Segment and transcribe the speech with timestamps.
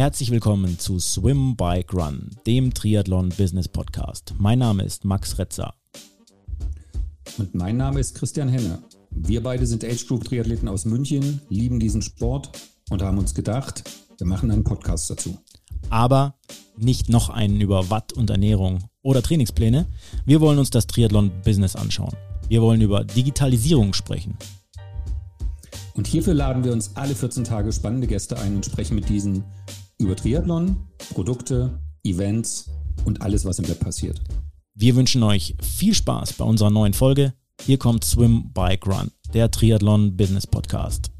[0.00, 4.32] Herzlich willkommen zu Swim Bike Run, dem Triathlon Business Podcast.
[4.38, 5.74] Mein Name ist Max Retzer.
[7.36, 8.78] Und mein Name ist Christian Henne.
[9.10, 12.50] Wir beide sind Age Group Triathleten aus München, lieben diesen Sport
[12.88, 13.84] und haben uns gedacht,
[14.16, 15.36] wir machen einen Podcast dazu.
[15.90, 16.34] Aber
[16.78, 19.86] nicht noch einen über Watt und Ernährung oder Trainingspläne.
[20.24, 22.16] Wir wollen uns das Triathlon Business anschauen.
[22.48, 24.38] Wir wollen über Digitalisierung sprechen.
[25.92, 29.44] Und hierfür laden wir uns alle 14 Tage spannende Gäste ein und sprechen mit diesen
[30.00, 32.70] über Triathlon, Produkte, Events
[33.04, 34.18] und alles, was im Web passiert.
[34.74, 37.34] Wir wünschen euch viel Spaß bei unserer neuen Folge.
[37.60, 41.10] Hier kommt Swim, Bike, Run, der Triathlon Business Podcast.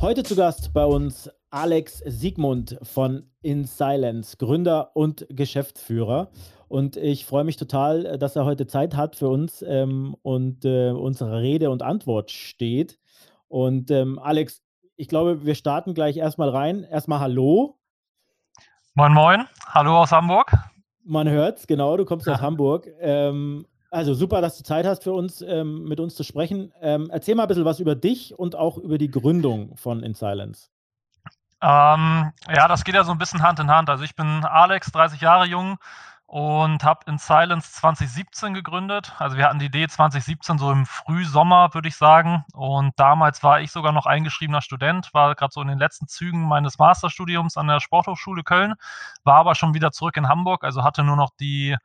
[0.00, 6.30] Heute zu Gast bei uns Alex Siegmund von In Silence, Gründer und Geschäftsführer.
[6.68, 10.90] Und ich freue mich total, dass er heute Zeit hat für uns ähm, und äh,
[10.90, 12.98] unsere Rede und Antwort steht.
[13.48, 14.62] Und ähm, Alex,
[14.96, 16.84] ich glaube, wir starten gleich erstmal rein.
[16.84, 17.78] Erstmal Hallo.
[18.94, 19.46] Moin, moin.
[19.66, 20.52] Hallo aus Hamburg.
[21.04, 22.34] Man hört's, genau, du kommst ja.
[22.34, 22.88] aus Hamburg.
[23.00, 26.72] Ähm, also super, dass du Zeit hast für uns, ähm, mit uns zu sprechen.
[26.80, 30.14] Ähm, erzähl mal ein bisschen was über dich und auch über die Gründung von In
[30.14, 30.70] Silence.
[31.62, 33.88] Ähm, ja, das geht ja so ein bisschen Hand in Hand.
[33.88, 35.76] Also ich bin Alex, 30 Jahre jung,
[36.26, 39.14] und habe in Silence 2017 gegründet.
[39.18, 42.44] Also wir hatten die Idee 2017 so im Frühsommer, würde ich sagen.
[42.52, 46.42] Und damals war ich sogar noch eingeschriebener Student, war gerade so in den letzten Zügen
[46.42, 48.74] meines Masterstudiums an der Sporthochschule Köln,
[49.22, 51.76] war aber schon wieder zurück in Hamburg, also hatte nur noch die,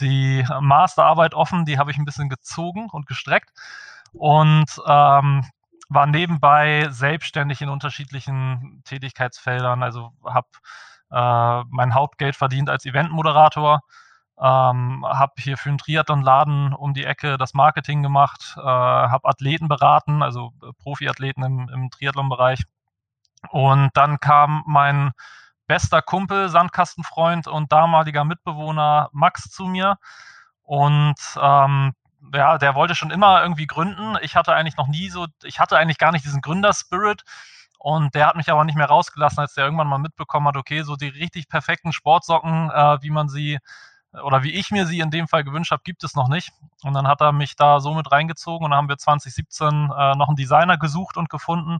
[0.00, 3.50] die Masterarbeit offen, die habe ich ein bisschen gezogen und gestreckt.
[4.12, 5.44] Und ähm,
[5.88, 9.82] war nebenbei selbstständig in unterschiedlichen Tätigkeitsfeldern.
[9.82, 10.48] Also habe
[11.10, 13.80] äh, mein Hauptgeld verdient als Eventmoderator.
[14.38, 19.68] Ähm, habe hier für einen Triathlon-Laden um die Ecke das Marketing gemacht, äh, habe Athleten
[19.68, 22.64] beraten, also äh, Profiathleten im, im Triathlon-Bereich.
[23.50, 25.12] Und dann kam mein
[25.66, 29.98] bester Kumpel, Sandkastenfreund und damaliger Mitbewohner Max zu mir.
[30.62, 31.92] Und ähm,
[32.34, 34.16] ja, der wollte schon immer irgendwie gründen.
[34.22, 37.24] Ich hatte eigentlich noch nie so, ich hatte eigentlich gar nicht diesen Gründerspirit.
[37.82, 40.82] Und der hat mich aber nicht mehr rausgelassen, als der irgendwann mal mitbekommen hat, okay,
[40.82, 43.58] so die richtig perfekten Sportsocken, äh, wie man sie
[44.22, 46.52] oder wie ich mir sie in dem Fall gewünscht habe, gibt es noch nicht.
[46.82, 50.14] Und dann hat er mich da so mit reingezogen und dann haben wir 2017 äh,
[50.14, 51.78] noch einen Designer gesucht und gefunden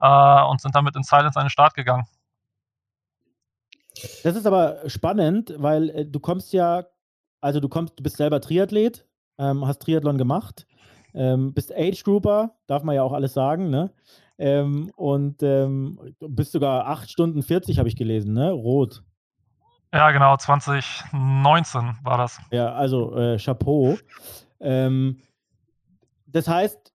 [0.00, 2.06] äh, und sind damit in Silence an den Start gegangen.
[4.22, 6.84] Das ist aber spannend, weil äh, du kommst ja,
[7.42, 9.04] also du kommst, du bist selber Triathlet,
[9.36, 10.66] ähm, hast Triathlon gemacht,
[11.12, 13.92] ähm, bist Age Grouper, darf man ja auch alles sagen, ne?
[14.42, 18.50] Ähm, und ähm, bis sogar 8 Stunden 40 habe ich gelesen, ne?
[18.50, 19.04] Rot.
[19.94, 22.40] Ja, genau, 2019 war das.
[22.50, 23.98] Ja, also äh, Chapeau.
[24.58, 25.18] Ähm,
[26.26, 26.92] das heißt,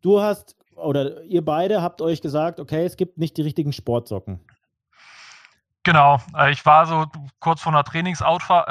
[0.00, 4.40] du hast oder ihr beide habt euch gesagt, okay, es gibt nicht die richtigen Sportsocken.
[5.84, 7.06] Genau, äh, ich war so
[7.40, 8.68] kurz vor einer Trainingsausfahrt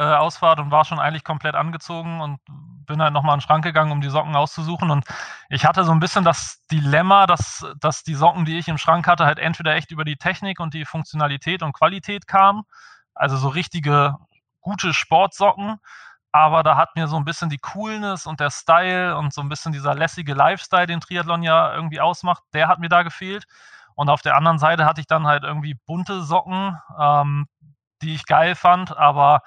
[0.59, 2.39] äh, und war schon eigentlich komplett angezogen und
[2.85, 4.89] bin halt nochmal in den Schrank gegangen, um die Socken auszusuchen.
[4.91, 5.05] Und
[5.49, 9.07] ich hatte so ein bisschen das Dilemma, dass, dass die Socken, die ich im Schrank
[9.07, 12.63] hatte, halt entweder echt über die Technik und die Funktionalität und Qualität kamen.
[13.13, 14.15] Also so richtige
[14.61, 15.79] gute Sportsocken.
[16.31, 19.49] Aber da hat mir so ein bisschen die Coolness und der Style und so ein
[19.49, 23.45] bisschen dieser lässige Lifestyle, den Triathlon ja irgendwie ausmacht, der hat mir da gefehlt.
[24.01, 27.45] Und auf der anderen Seite hatte ich dann halt irgendwie bunte Socken, ähm,
[28.01, 29.41] die ich geil fand, aber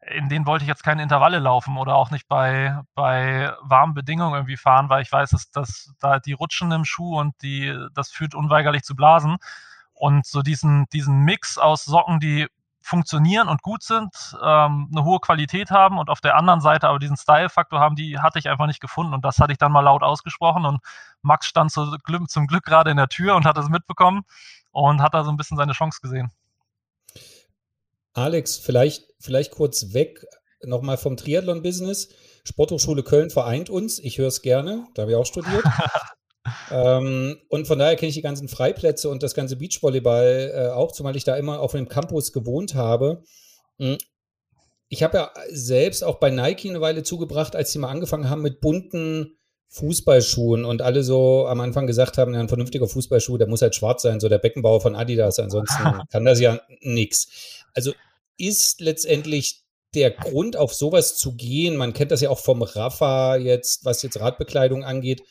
[0.00, 4.34] in denen wollte ich jetzt keine Intervalle laufen oder auch nicht bei, bei warmen Bedingungen
[4.34, 8.12] irgendwie fahren, weil ich weiß, dass, dass da die rutschen im Schuh und die, das
[8.12, 9.38] führt unweigerlich zu Blasen.
[9.92, 12.46] Und so diesen, diesen Mix aus Socken, die
[12.86, 14.08] funktionieren und gut sind,
[14.42, 18.18] ähm, eine hohe Qualität haben und auf der anderen Seite aber diesen Style-Faktor haben, die
[18.18, 19.12] hatte ich einfach nicht gefunden.
[19.12, 20.80] Und das hatte ich dann mal laut ausgesprochen und
[21.22, 21.96] Max stand zu,
[22.28, 24.22] zum Glück gerade in der Tür und hat das mitbekommen
[24.70, 26.30] und hat da so ein bisschen seine Chance gesehen.
[28.14, 30.24] Alex, vielleicht, vielleicht kurz weg
[30.62, 32.08] nochmal vom Triathlon-Business.
[32.44, 33.98] Sporthochschule Köln vereint uns.
[33.98, 35.64] Ich höre es gerne, da habe ich auch studiert.
[36.70, 40.92] ähm, und von daher kenne ich die ganzen Freiplätze und das ganze Beachvolleyball äh, auch,
[40.92, 43.22] zumal ich da immer auf dem Campus gewohnt habe.
[43.78, 43.98] Hm,
[44.88, 48.42] ich habe ja selbst auch bei Nike eine Weile zugebracht, als sie mal angefangen haben
[48.42, 49.36] mit bunten
[49.68, 53.74] Fußballschuhen und alle so am Anfang gesagt haben, ja, ein vernünftiger Fußballschuh, der muss halt
[53.74, 57.64] schwarz sein, so der Beckenbauer von Adidas, ansonsten kann das ja nichts.
[57.74, 57.92] Also
[58.38, 59.64] ist letztendlich
[59.94, 64.02] der Grund, auf sowas zu gehen, man kennt das ja auch vom Rafa jetzt, was
[64.02, 65.22] jetzt Radbekleidung angeht,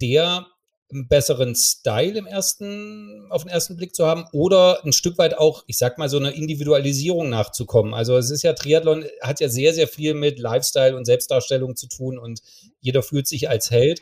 [0.00, 0.46] der
[0.90, 5.36] einen besseren Style im ersten, auf den ersten Blick zu haben oder ein Stück weit
[5.36, 7.92] auch, ich sag mal, so eine Individualisierung nachzukommen.
[7.92, 11.88] Also es ist ja, Triathlon hat ja sehr, sehr viel mit Lifestyle und Selbstdarstellung zu
[11.88, 12.40] tun und
[12.80, 14.00] jeder fühlt sich als Held.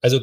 [0.00, 0.20] Also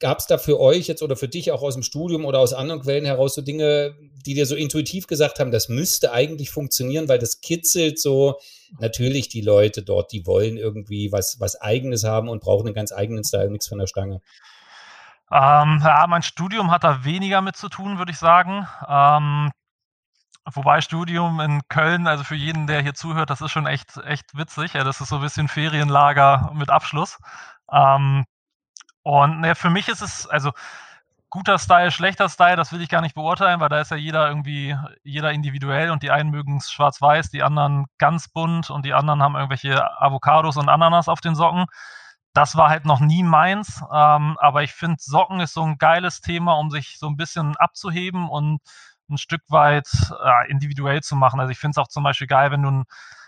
[0.00, 2.52] gab es da für euch jetzt oder für dich auch aus dem Studium oder aus
[2.52, 3.94] anderen Quellen heraus so Dinge,
[4.26, 8.38] die dir so intuitiv gesagt haben, das müsste eigentlich funktionieren, weil das kitzelt so
[8.78, 12.92] natürlich die Leute dort, die wollen irgendwie was, was Eigenes haben und brauchen einen ganz
[12.92, 14.20] eigenen Style, nichts von der Stange.
[15.30, 18.66] Ähm, ja, mein Studium hat da weniger mit zu tun, würde ich sagen.
[18.88, 19.50] Ähm,
[20.52, 24.36] wobei Studium in Köln, also für jeden, der hier zuhört, das ist schon echt, echt
[24.36, 24.74] witzig.
[24.74, 27.18] Ja, das ist so ein bisschen Ferienlager mit Abschluss.
[27.72, 28.24] Ähm,
[29.02, 30.52] und ne, für mich ist es, also
[31.30, 34.28] guter Style, schlechter Style, das will ich gar nicht beurteilen, weil da ist ja jeder
[34.28, 38.94] irgendwie, jeder individuell und die einen mögen es schwarz-weiß, die anderen ganz bunt und die
[38.94, 41.66] anderen haben irgendwelche Avocados und Ananas auf den Socken.
[42.34, 46.20] Das war halt noch nie meins, ähm, aber ich finde, Socken ist so ein geiles
[46.20, 48.60] Thema, um sich so ein bisschen abzuheben und
[49.08, 49.88] ein Stück weit
[50.24, 51.38] äh, individuell zu machen.
[51.38, 52.84] Also ich finde es auch zum Beispiel geil, wenn du ein,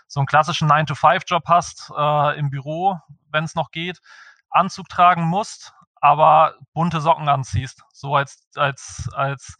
[0.07, 2.99] so einen klassischen 9-to-5-Job hast äh, im Büro,
[3.31, 4.01] wenn es noch geht,
[4.49, 7.83] Anzug tragen musst, aber bunte Socken anziehst.
[7.93, 9.57] So als, als, als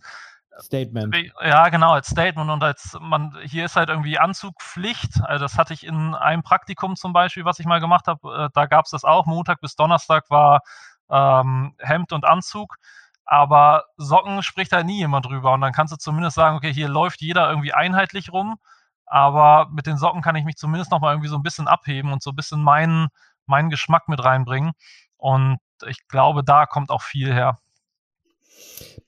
[0.59, 1.15] Statement.
[1.43, 5.21] Ja, genau, als Statement und als man, hier ist halt irgendwie Anzugpflicht.
[5.23, 8.49] Also das hatte ich in einem Praktikum zum Beispiel, was ich mal gemacht habe, äh,
[8.53, 9.25] da gab es das auch.
[9.25, 10.61] Montag bis Donnerstag war
[11.09, 12.77] ähm, Hemd und Anzug.
[13.25, 15.53] Aber Socken spricht da nie jemand drüber.
[15.53, 18.57] Und dann kannst du zumindest sagen, okay, hier läuft jeder irgendwie einheitlich rum.
[19.05, 22.23] Aber mit den Socken kann ich mich zumindest nochmal irgendwie so ein bisschen abheben und
[22.23, 23.07] so ein bisschen meinen,
[23.45, 24.71] meinen Geschmack mit reinbringen.
[25.17, 27.59] Und ich glaube, da kommt auch viel her.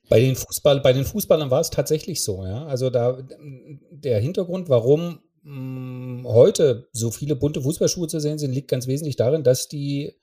[0.08, 2.66] Bei den, Fußball, bei den Fußballern war es tatsächlich so, ja.
[2.66, 3.18] Also da
[3.90, 8.86] der Hintergrund, warum mh, hm, heute so viele bunte Fußballschuhe zu sehen sind, liegt ganz
[8.86, 10.14] wesentlich darin, dass die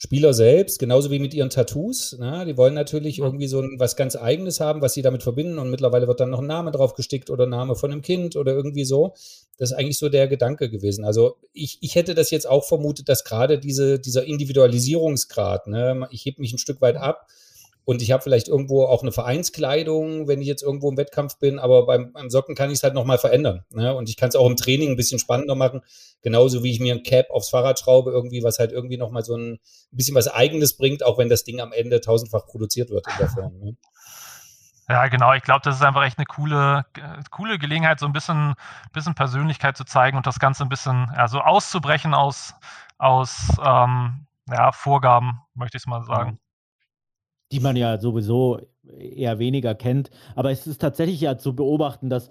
[0.00, 3.96] Spieler selbst, genauso wie mit ihren Tattoos, na, die wollen natürlich irgendwie so ein, was
[3.96, 6.94] ganz Eigenes haben, was sie damit verbinden und mittlerweile wird dann noch ein Name drauf
[6.94, 9.14] gestickt oder Name von einem Kind oder irgendwie so.
[9.56, 11.04] Das ist eigentlich so der Gedanke gewesen.
[11.04, 16.24] Also ich, ich hätte das jetzt auch vermutet, dass gerade diese, dieser Individualisierungsgrad, ne, ich
[16.24, 17.26] heb mich ein Stück weit ab,
[17.88, 21.58] und ich habe vielleicht irgendwo auch eine Vereinskleidung, wenn ich jetzt irgendwo im Wettkampf bin,
[21.58, 23.64] aber beim, beim Socken kann ich es halt nochmal verändern.
[23.70, 23.94] Ne?
[23.94, 25.80] Und ich kann es auch im Training ein bisschen spannender machen,
[26.20, 29.38] genauso wie ich mir ein Cap aufs Fahrrad schraube, irgendwie, was halt irgendwie nochmal so
[29.38, 29.58] ein
[29.90, 33.28] bisschen was Eigenes bringt, auch wenn das Ding am Ende tausendfach produziert wird in der
[33.30, 33.58] Form.
[33.58, 33.76] Ne?
[34.90, 35.32] Ja, genau.
[35.32, 36.84] Ich glaube, das ist einfach echt eine coole,
[37.30, 38.52] coole Gelegenheit, so ein bisschen,
[38.92, 42.52] bisschen Persönlichkeit zu zeigen und das Ganze ein bisschen ja, so auszubrechen aus,
[42.98, 46.38] aus ähm, ja, Vorgaben, möchte ich es mal sagen
[47.52, 48.60] die man ja sowieso
[48.98, 50.10] eher weniger kennt.
[50.34, 52.30] Aber es ist tatsächlich ja zu beobachten, dass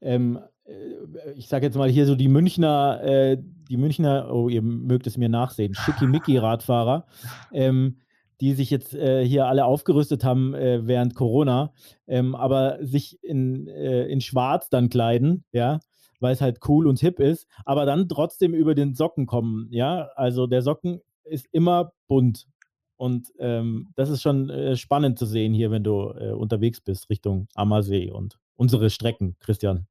[0.00, 4.62] ähm, äh, ich sage jetzt mal hier so die Münchner, äh, die Münchner, oh, ihr
[4.62, 7.06] mögt es mir nachsehen, Schickimicki-Radfahrer,
[7.52, 7.98] ähm,
[8.40, 11.72] die sich jetzt äh, hier alle aufgerüstet haben äh, während Corona,
[12.06, 15.80] ähm, aber sich in, äh, in Schwarz dann kleiden, ja,
[16.20, 20.08] weil es halt cool und hip ist, aber dann trotzdem über den Socken kommen, ja.
[20.16, 22.46] Also der Socken ist immer bunt.
[22.96, 27.10] Und ähm, das ist schon äh, spannend zu sehen hier, wenn du äh, unterwegs bist
[27.10, 29.86] Richtung Ammersee und unsere Strecken, Christian.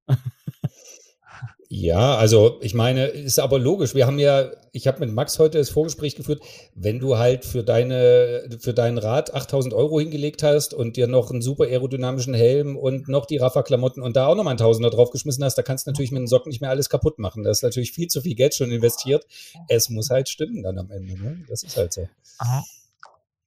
[1.67, 3.95] Ja, also ich meine, ist aber logisch.
[3.95, 6.41] Wir haben ja, ich habe mit Max heute das Vorgespräch geführt,
[6.75, 11.31] wenn du halt für deine, für dein Rad 8000 Euro hingelegt hast und dir noch
[11.31, 15.43] einen super aerodynamischen Helm und noch die Rafa-Klamotten und da auch nochmal ein Tausender draufgeschmissen
[15.43, 17.43] hast, da kannst du natürlich mit den Socken nicht mehr alles kaputt machen.
[17.43, 19.25] Da ist natürlich viel zu viel Geld schon investiert.
[19.67, 21.19] Es muss halt stimmen dann am Ende.
[21.19, 21.43] Ne?
[21.50, 22.07] Das ist halt so.
[22.38, 22.63] Aha.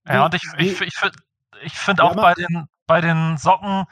[0.08, 0.94] Ja, und ich, ich, ich,
[1.62, 3.84] ich finde auch bei den, bei den Socken,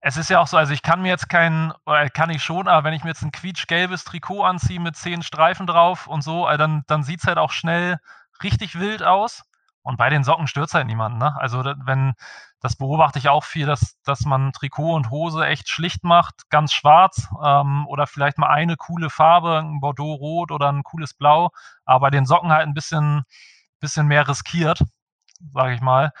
[0.00, 2.66] es ist ja auch so, also ich kann mir jetzt kein, oder kann ich schon,
[2.66, 6.48] aber wenn ich mir jetzt ein quietschgelbes Trikot anziehe mit zehn Streifen drauf und so,
[6.48, 7.98] äh, dann, dann sieht es halt auch schnell
[8.42, 9.44] richtig wild aus.
[9.84, 11.18] Und bei den Socken stört es halt niemanden.
[11.18, 11.34] Ne?
[11.40, 12.14] Also wenn,
[12.60, 16.72] das beobachte ich auch viel, dass, dass man Trikot und Hose echt schlicht macht, ganz
[16.72, 21.50] schwarz ähm, oder vielleicht mal eine coole Farbe, ein Bordeaux-Rot oder ein cooles Blau,
[21.84, 23.22] aber bei den Socken halt ein bisschen,
[23.80, 24.82] bisschen mehr riskiert
[25.52, 26.12] sage ich mal,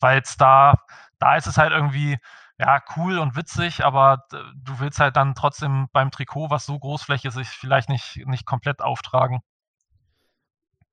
[0.00, 0.74] weil es da,
[1.18, 2.18] da ist es halt irgendwie,
[2.58, 7.34] ja, cool und witzig, aber du willst halt dann trotzdem beim Trikot, was so großflächig
[7.34, 9.40] ist, vielleicht nicht, nicht komplett auftragen.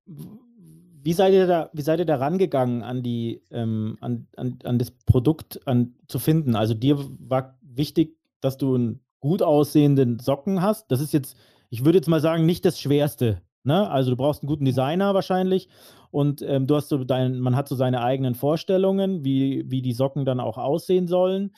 [0.06, 4.78] Wie seid ihr da, wie seid ihr da rangegangen an die, ähm, an, an, an
[4.78, 6.56] das Produkt an, zu finden?
[6.56, 10.90] Also dir war wichtig, dass du einen gut aussehenden Socken hast.
[10.90, 11.36] Das ist jetzt,
[11.70, 13.42] ich würde jetzt mal sagen, nicht das Schwerste.
[13.68, 13.88] Ne?
[13.88, 15.68] Also du brauchst einen guten Designer wahrscheinlich
[16.10, 19.92] und ähm, du hast so dein, man hat so seine eigenen Vorstellungen, wie, wie die
[19.92, 21.54] Socken dann auch aussehen sollen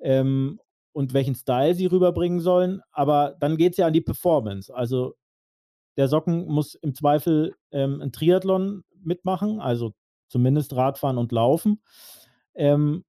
[0.00, 0.60] ähm,
[0.92, 2.82] und welchen Style sie rüberbringen sollen.
[2.90, 4.74] Aber dann geht es ja an die Performance.
[4.74, 5.14] Also
[5.96, 9.92] der Socken muss im Zweifel ähm, ein Triathlon mitmachen, also
[10.26, 11.80] zumindest Radfahren und Laufen.
[12.54, 13.04] Ähm,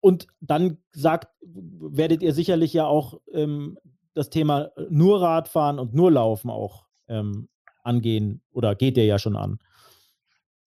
[0.00, 3.78] und dann sagt, werdet ihr sicherlich ja auch ähm,
[4.12, 7.48] das Thema nur Radfahren und nur Laufen auch ähm,
[7.82, 9.58] angehen oder geht ihr ja schon an.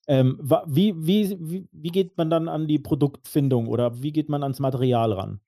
[0.08, 4.44] Ähm, wie, wie, wie, wie geht man dann an die Produktfindung oder wie geht man
[4.44, 5.40] ans Material ran?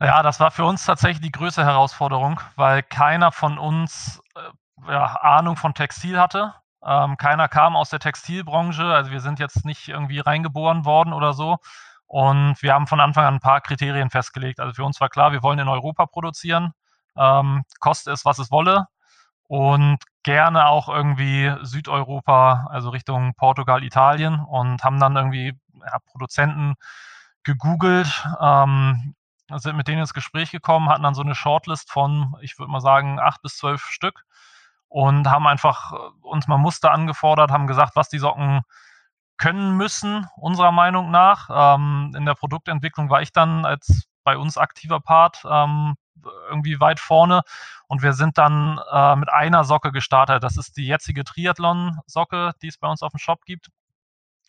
[0.00, 5.16] Ja, das war für uns tatsächlich die größte Herausforderung, weil keiner von uns äh, ja,
[5.16, 6.54] Ahnung von Textil hatte.
[6.82, 11.34] Ähm, keiner kam aus der Textilbranche, also wir sind jetzt nicht irgendwie reingeboren worden oder
[11.34, 11.58] so.
[12.06, 14.58] Und wir haben von Anfang an ein paar Kriterien festgelegt.
[14.58, 16.72] Also für uns war klar, wir wollen in Europa produzieren,
[17.16, 18.86] ähm, koste es, was es wolle.
[19.50, 24.38] Und gerne auch irgendwie Südeuropa, also Richtung Portugal, Italien.
[24.38, 26.74] Und haben dann irgendwie ja, Produzenten
[27.42, 29.16] gegoogelt, ähm,
[29.56, 32.80] sind mit denen ins Gespräch gekommen, hatten dann so eine Shortlist von, ich würde mal
[32.80, 34.24] sagen, acht bis zwölf Stück
[34.88, 38.60] und haben einfach äh, uns mal Muster angefordert, haben gesagt, was die Socken
[39.36, 41.48] können müssen, unserer Meinung nach.
[41.52, 45.96] Ähm, in der Produktentwicklung war ich dann als bei uns aktiver Part ähm,
[46.48, 47.42] irgendwie weit vorne
[47.88, 50.42] und wir sind dann äh, mit einer Socke gestartet.
[50.42, 53.68] Das ist die jetzige Triathlon-Socke, die es bei uns auf dem Shop gibt.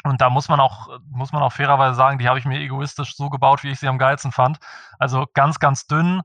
[0.03, 3.15] Und da muss man auch, muss man auch fairerweise sagen, die habe ich mir egoistisch
[3.15, 4.57] so gebaut, wie ich sie am geilsten fand.
[4.97, 6.21] Also ganz, ganz dünn,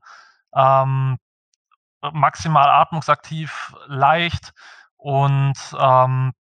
[0.55, 1.19] ähm,
[2.13, 4.53] maximal atmungsaktiv, leicht
[4.97, 6.33] und ähm,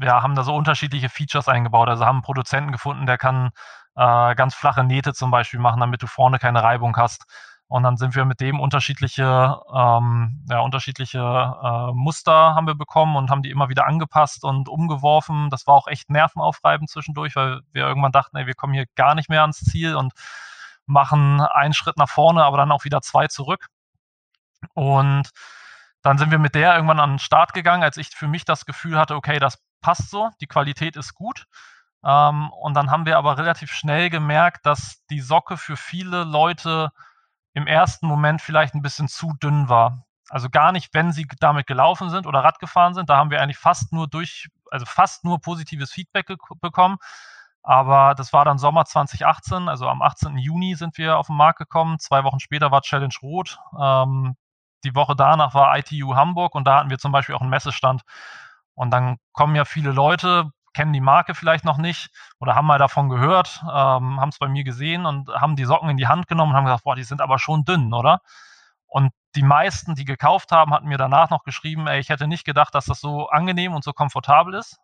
[0.00, 1.88] ja, haben da so unterschiedliche Features eingebaut.
[1.88, 3.50] Also haben einen Produzenten gefunden, der kann
[3.96, 7.24] äh, ganz flache Nähte zum Beispiel machen, damit du vorne keine Reibung hast.
[7.66, 13.16] Und dann sind wir mit dem unterschiedliche, ähm, ja, unterschiedliche äh, Muster haben wir bekommen
[13.16, 15.50] und haben die immer wieder angepasst und umgeworfen.
[15.50, 19.14] Das war auch echt nervenaufreibend zwischendurch, weil wir irgendwann dachten, ey, wir kommen hier gar
[19.14, 20.12] nicht mehr ans Ziel und
[20.86, 23.68] machen einen Schritt nach vorne, aber dann auch wieder zwei zurück.
[24.74, 25.30] Und
[26.02, 28.66] dann sind wir mit der irgendwann an den Start gegangen, als ich für mich das
[28.66, 31.46] Gefühl hatte, okay, das passt so, die Qualität ist gut.
[32.04, 36.90] Ähm, und dann haben wir aber relativ schnell gemerkt, dass die Socke für viele Leute
[37.54, 40.04] im ersten Moment vielleicht ein bisschen zu dünn war.
[40.28, 43.08] Also gar nicht, wenn sie damit gelaufen sind oder Rad gefahren sind.
[43.08, 46.26] Da haben wir eigentlich fast nur durch, also fast nur positives Feedback
[46.60, 46.96] bekommen.
[47.62, 50.36] Aber das war dann Sommer 2018, also am 18.
[50.36, 51.98] Juni sind wir auf den Markt gekommen.
[51.98, 53.58] Zwei Wochen später war Challenge Rot.
[53.80, 54.36] Ähm,
[54.84, 58.02] die Woche danach war ITU Hamburg und da hatten wir zum Beispiel auch einen Messestand.
[58.74, 62.78] Und dann kommen ja viele Leute, kennen die Marke vielleicht noch nicht oder haben mal
[62.78, 66.26] davon gehört, ähm, haben es bei mir gesehen und haben die Socken in die Hand
[66.28, 68.20] genommen und haben gesagt, boah, die sind aber schon dünn, oder?
[68.86, 72.44] Und die meisten, die gekauft haben, hatten mir danach noch geschrieben, ey, ich hätte nicht
[72.44, 74.78] gedacht, dass das so angenehm und so komfortabel ist.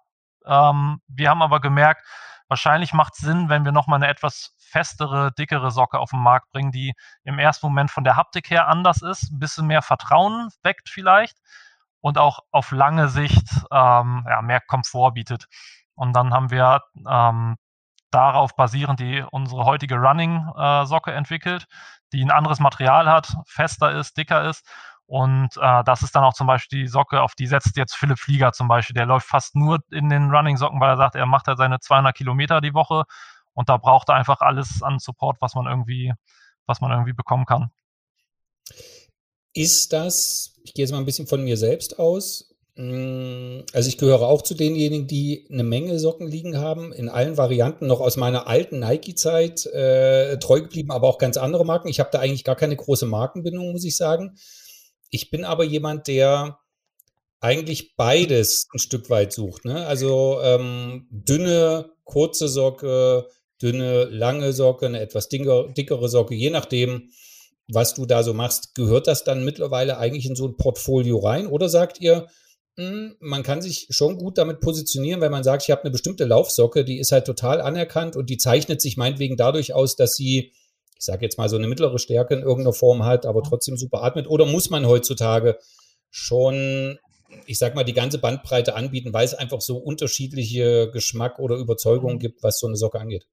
[0.47, 2.05] Ähm, wir haben aber gemerkt,
[2.49, 6.51] wahrscheinlich macht es Sinn, wenn wir nochmal eine etwas festere, dickere Socke auf den Markt
[6.51, 6.95] bringen, die
[7.25, 11.37] im ersten Moment von der Haptik her anders ist, ein bisschen mehr Vertrauen weckt vielleicht
[12.01, 15.47] und auch auf lange Sicht ähm, ja, mehr Komfort bietet.
[16.01, 17.57] Und dann haben wir ähm,
[18.11, 21.67] darauf basierend die unsere heutige Running-Socke äh, entwickelt,
[22.15, 24.67] die ein anderes Material hat, fester ist, dicker ist.
[25.05, 28.19] Und äh, das ist dann auch zum Beispiel die Socke, auf die setzt jetzt Philipp
[28.19, 28.95] Flieger zum Beispiel.
[28.95, 32.17] Der läuft fast nur in den Running-Socken, weil er sagt, er macht halt seine 200
[32.17, 33.05] Kilometer die Woche
[33.53, 36.15] und da braucht er einfach alles an Support, was man irgendwie,
[36.65, 37.71] was man irgendwie bekommen kann.
[39.53, 42.50] Ist das, ich gehe jetzt mal ein bisschen von mir selbst aus,
[43.73, 47.87] also ich gehöre auch zu denjenigen, die eine Menge Socken liegen haben, in allen Varianten,
[47.87, 51.89] noch aus meiner alten Nike-Zeit, äh, treu geblieben, aber auch ganz andere Marken.
[51.89, 54.37] Ich habe da eigentlich gar keine große Markenbindung, muss ich sagen.
[55.11, 56.59] Ich bin aber jemand, der
[57.41, 59.65] eigentlich beides ein Stück weit sucht.
[59.65, 59.87] Ne?
[59.87, 63.27] Also ähm, dünne, kurze Socke,
[63.61, 67.11] dünne, lange Socke, eine etwas dicker, dickere Socke, je nachdem,
[67.69, 68.75] was du da so machst.
[68.75, 71.47] Gehört das dann mittlerweile eigentlich in so ein Portfolio rein?
[71.47, 72.27] Oder sagt ihr,
[72.77, 76.85] man kann sich schon gut damit positionieren, wenn man sagt, ich habe eine bestimmte Laufsocke,
[76.85, 80.53] die ist halt total anerkannt und die zeichnet sich meinetwegen dadurch aus, dass sie,
[80.97, 84.03] ich sage jetzt mal, so eine mittlere Stärke in irgendeiner Form hat, aber trotzdem super
[84.03, 84.27] atmet.
[84.29, 85.59] Oder muss man heutzutage
[86.11, 86.99] schon,
[87.47, 92.17] ich sag mal, die ganze Bandbreite anbieten, weil es einfach so unterschiedliche Geschmack oder Überzeugungen
[92.17, 92.21] mhm.
[92.21, 93.27] gibt, was so eine Socke angeht?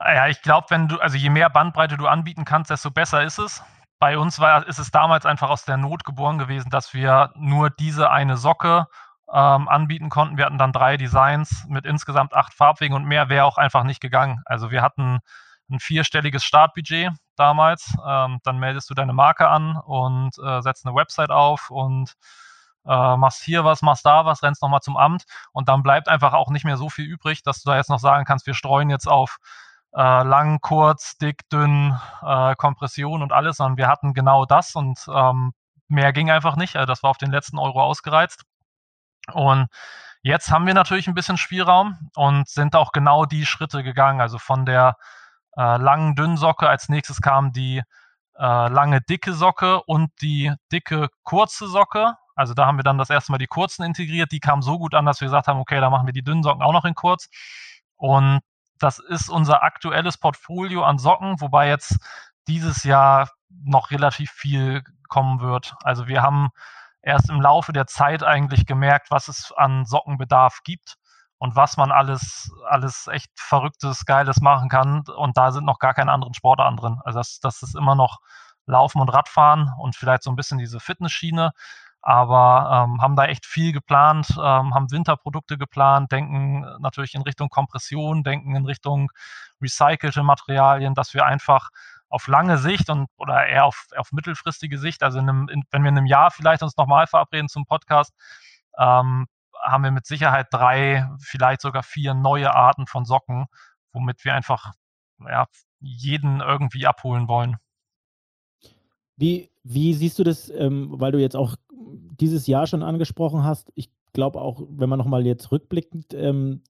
[0.00, 3.38] Ja, ich glaube, wenn du, also je mehr Bandbreite du anbieten kannst, desto besser ist
[3.38, 3.60] es
[4.04, 7.70] bei uns war, ist es damals einfach aus der Not geboren gewesen, dass wir nur
[7.70, 8.86] diese eine Socke
[9.32, 10.36] ähm, anbieten konnten.
[10.36, 14.02] Wir hatten dann drei Designs mit insgesamt acht Farbwegen und mehr wäre auch einfach nicht
[14.02, 14.42] gegangen.
[14.44, 15.20] Also wir hatten
[15.70, 17.94] ein vierstelliges Startbudget damals.
[18.06, 22.12] Ähm, dann meldest du deine Marke an und äh, setzt eine Website auf und
[22.86, 26.34] äh, machst hier was, machst da was, rennst nochmal zum Amt und dann bleibt einfach
[26.34, 28.90] auch nicht mehr so viel übrig, dass du da jetzt noch sagen kannst, wir streuen
[28.90, 29.38] jetzt auf
[29.94, 34.98] äh, lang, kurz, dick, dünn, äh, Kompression und alles, sondern wir hatten genau das und
[35.12, 35.52] ähm,
[35.88, 36.76] mehr ging einfach nicht.
[36.76, 38.44] Also das war auf den letzten Euro ausgereizt.
[39.32, 39.68] Und
[40.22, 44.20] jetzt haben wir natürlich ein bisschen Spielraum und sind auch genau die Schritte gegangen.
[44.20, 44.96] Also von der
[45.56, 47.82] äh, langen, dünnen Socke als nächstes kam die
[48.36, 52.14] äh, lange, dicke Socke und die dicke, kurze Socke.
[52.34, 54.32] Also da haben wir dann das erste Mal die kurzen integriert.
[54.32, 56.42] Die kamen so gut an, dass wir gesagt haben, okay, da machen wir die dünnen
[56.42, 57.28] Socken auch noch in kurz.
[57.96, 58.40] Und
[58.84, 61.96] das ist unser aktuelles Portfolio an Socken, wobei jetzt
[62.46, 65.74] dieses Jahr noch relativ viel kommen wird.
[65.82, 66.50] Also wir haben
[67.00, 70.96] erst im Laufe der Zeit eigentlich gemerkt, was es an Sockenbedarf gibt
[71.38, 75.04] und was man alles, alles echt Verrücktes, Geiles machen kann.
[75.16, 77.00] Und da sind noch gar keine anderen Sportarten drin.
[77.04, 78.18] Also das, das ist immer noch
[78.66, 81.52] Laufen und Radfahren und vielleicht so ein bisschen diese Fitnessschiene.
[82.06, 87.48] Aber ähm, haben da echt viel geplant, ähm, haben Winterprodukte geplant, denken natürlich in Richtung
[87.48, 89.10] Kompression, denken in Richtung
[89.62, 91.70] recycelte Materialien, dass wir einfach
[92.10, 95.82] auf lange Sicht und oder eher auf, auf mittelfristige Sicht, also in einem, in, wenn
[95.82, 98.12] wir in einem Jahr vielleicht uns nochmal verabreden zum Podcast,
[98.78, 99.26] ähm,
[99.62, 103.46] haben wir mit Sicherheit drei, vielleicht sogar vier neue Arten von Socken,
[103.94, 104.72] womit wir einfach
[105.20, 105.46] ja,
[105.80, 107.56] jeden irgendwie abholen wollen.
[109.16, 111.56] Wie, wie siehst du das, ähm, weil du jetzt auch
[112.20, 113.72] dieses Jahr schon angesprochen hast?
[113.74, 116.62] Ich glaube auch, wenn man nochmal jetzt rückblickend ähm,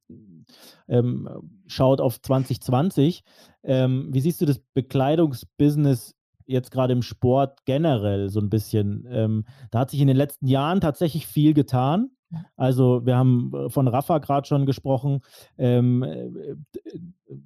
[0.89, 1.29] ähm,
[1.67, 3.23] schaut auf 2020,
[3.65, 6.15] ähm, wie siehst du das Bekleidungsbusiness
[6.47, 9.07] jetzt gerade im Sport generell so ein bisschen?
[9.11, 12.11] Ähm, da hat sich in den letzten Jahren tatsächlich viel getan.
[12.57, 15.21] Also wir haben äh, von Rafa gerade schon gesprochen.
[15.59, 16.29] Ähm, äh,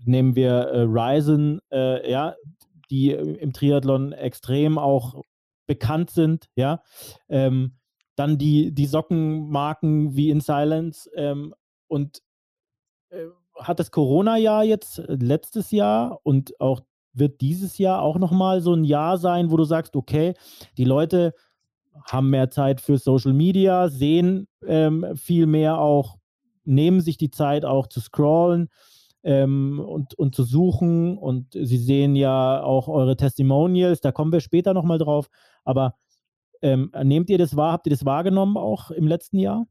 [0.05, 2.35] nehmen wir äh, Ryzen, äh, ja,
[2.91, 5.23] die im Triathlon extrem auch
[5.69, 6.83] bekannt sind, ja.
[7.29, 7.77] Ähm,
[8.17, 11.55] dann die, die Sockenmarken wie In Silence ähm,
[11.87, 12.21] und
[13.11, 16.81] äh, hat das Corona-Jahr jetzt äh, letztes Jahr und auch
[17.13, 20.35] wird dieses Jahr auch nochmal so ein Jahr sein, wo du sagst, okay,
[20.77, 21.33] die Leute
[22.05, 26.17] haben mehr Zeit für Social Media, sehen ähm, viel mehr auch,
[26.65, 28.69] nehmen sich die Zeit auch zu scrollen
[29.23, 31.19] ähm, und, und zu suchen.
[31.19, 35.29] Und sie sehen ja auch eure Testimonials, da kommen wir später nochmal drauf.
[35.69, 35.93] Aber
[36.63, 37.73] ähm, nehmt ihr das wahr?
[37.73, 39.67] Habt ihr das wahrgenommen auch im letzten Jahr?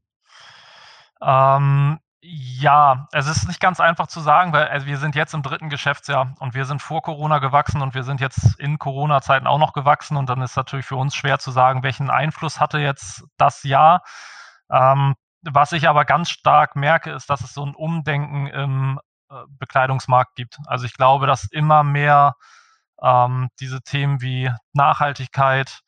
[1.20, 5.42] Ähm, ja, es ist nicht ganz einfach zu sagen, weil also wir sind jetzt im
[5.42, 9.58] dritten Geschäftsjahr und wir sind vor Corona gewachsen und wir sind jetzt in Corona-Zeiten auch
[9.58, 13.24] noch gewachsen und dann ist natürlich für uns schwer zu sagen, welchen Einfluss hatte jetzt
[13.36, 14.02] das Jahr.
[14.70, 19.34] Ähm, was ich aber ganz stark merke, ist, dass es so ein Umdenken im äh,
[19.48, 20.58] Bekleidungsmarkt gibt.
[20.66, 22.34] Also ich glaube, dass immer mehr
[23.02, 25.80] ähm, diese Themen wie Nachhaltigkeit,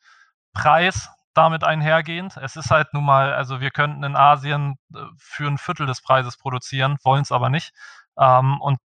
[0.53, 2.37] Preis, damit einhergehend.
[2.37, 6.01] Es ist halt nun mal, also wir könnten in Asien äh, für ein Viertel des
[6.01, 7.73] Preises produzieren, wollen es aber nicht.
[8.17, 8.79] Ähm, und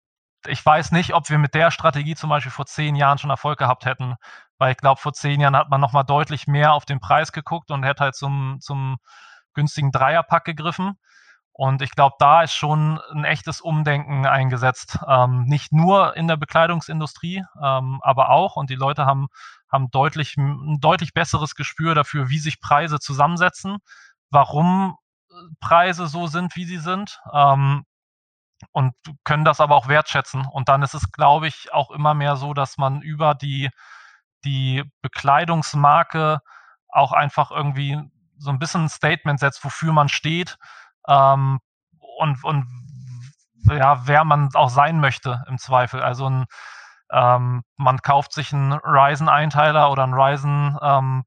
[0.45, 3.60] ich weiß nicht, ob wir mit der Strategie zum Beispiel vor zehn Jahren schon Erfolg
[3.60, 4.15] gehabt hätten,
[4.58, 7.71] weil ich glaube, vor zehn Jahren hat man nochmal deutlich mehr auf den Preis geguckt
[7.71, 8.97] und hätte halt zum, zum
[9.54, 10.97] günstigen Dreierpack gegriffen.
[11.56, 14.98] Und ich glaube, da ist schon ein echtes Umdenken eingesetzt.
[15.08, 18.56] Ähm, nicht nur in der Bekleidungsindustrie, ähm, aber auch.
[18.56, 19.28] Und die Leute haben
[19.74, 23.80] haben deutlich, ein deutlich besseres Gespür dafür, wie sich Preise zusammensetzen,
[24.30, 24.96] warum
[25.30, 27.20] äh, Preise so sind, wie sie sind.
[27.34, 27.84] Ähm,
[28.72, 28.94] und
[29.26, 30.46] können das aber auch wertschätzen.
[30.46, 33.70] Und dann ist es, glaube ich, auch immer mehr so, dass man über die,
[34.46, 36.39] die Bekleidungsmarke
[36.88, 38.00] auch einfach irgendwie
[38.38, 40.58] so ein bisschen ein Statement setzt, wofür man steht
[41.08, 41.60] ähm,
[42.18, 42.68] und, und
[43.66, 46.02] ja, wer man auch sein möchte im Zweifel.
[46.02, 46.46] Also ein,
[47.12, 51.24] ähm, man kauft sich einen Ryzen-Einteiler oder einen Ryzen, ähm,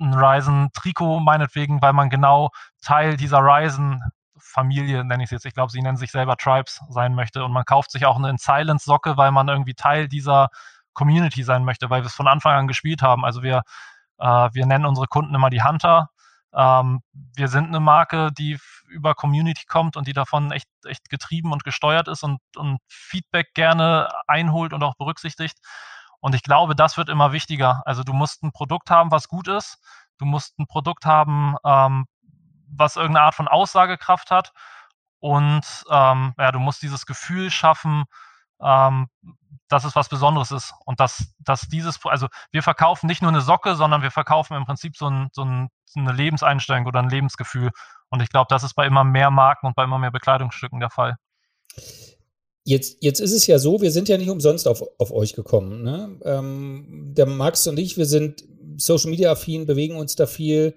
[0.00, 2.50] ein Ryzen-Trikot meinetwegen, weil man genau
[2.82, 7.14] Teil dieser Ryzen-Familie, nenne ich es jetzt, ich glaube, sie nennen sich selber Tribes, sein
[7.14, 7.44] möchte.
[7.44, 10.48] Und man kauft sich auch eine Silence-Socke, weil man irgendwie Teil dieser
[10.94, 13.24] Community sein möchte, weil wir es von Anfang an gespielt haben.
[13.24, 13.62] Also wir,
[14.18, 16.10] äh, wir nennen unsere Kunden immer die Hunter
[16.56, 17.00] ähm,
[17.36, 21.64] wir sind eine Marke, die über Community kommt und die davon echt, echt getrieben und
[21.64, 25.58] gesteuert ist und, und Feedback gerne einholt und auch berücksichtigt.
[26.20, 27.82] Und ich glaube, das wird immer wichtiger.
[27.84, 29.78] Also du musst ein Produkt haben, was gut ist.
[30.18, 32.06] Du musst ein Produkt haben, ähm,
[32.68, 34.52] was irgendeine Art von Aussagekraft hat.
[35.18, 38.04] Und ähm, ja, du musst dieses Gefühl schaffen,
[38.64, 39.08] ähm,
[39.68, 43.40] dass es was Besonderes ist und dass, dass dieses, also wir verkaufen nicht nur eine
[43.40, 47.08] Socke, sondern wir verkaufen im Prinzip so, ein, so, ein, so eine Lebenseinstellung oder ein
[47.08, 47.70] Lebensgefühl.
[48.10, 50.90] Und ich glaube, das ist bei immer mehr Marken und bei immer mehr Bekleidungsstücken der
[50.90, 51.16] Fall.
[52.64, 55.82] Jetzt, jetzt ist es ja so, wir sind ja nicht umsonst auf, auf euch gekommen.
[55.82, 56.18] Ne?
[56.24, 58.44] Ähm, der Max und ich, wir sind
[58.76, 60.74] Social Media affin, bewegen uns da viel.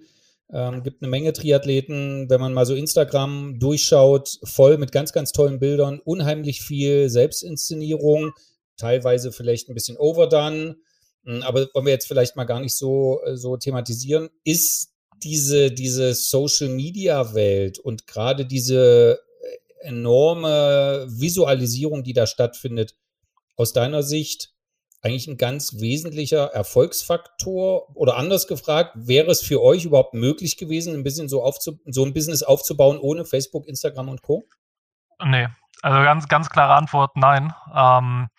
[0.53, 5.33] Ähm, gibt eine Menge Triathleten, wenn man mal so Instagram durchschaut, voll mit ganz, ganz
[5.33, 8.31] tollen Bildern, unheimlich viel Selbstinszenierung
[8.77, 10.77] teilweise vielleicht ein bisschen overdone,
[11.25, 14.29] hm, aber wollen wir jetzt vielleicht mal gar nicht so, äh, so thematisieren.
[14.43, 22.95] Ist diese, diese Social Media Welt und gerade diese äh, enorme Visualisierung, die da stattfindet,
[23.55, 24.53] aus deiner Sicht
[25.01, 27.95] eigentlich ein ganz wesentlicher Erfolgsfaktor?
[27.95, 32.03] Oder anders gefragt, wäre es für euch überhaupt möglich gewesen, ein bisschen so, aufzu so
[32.05, 34.47] ein Business aufzubauen ohne Facebook, Instagram und Co.?
[35.23, 35.47] Nee,
[35.81, 37.53] also ganz, ganz klare Antwort, nein.
[37.73, 38.29] Ähm,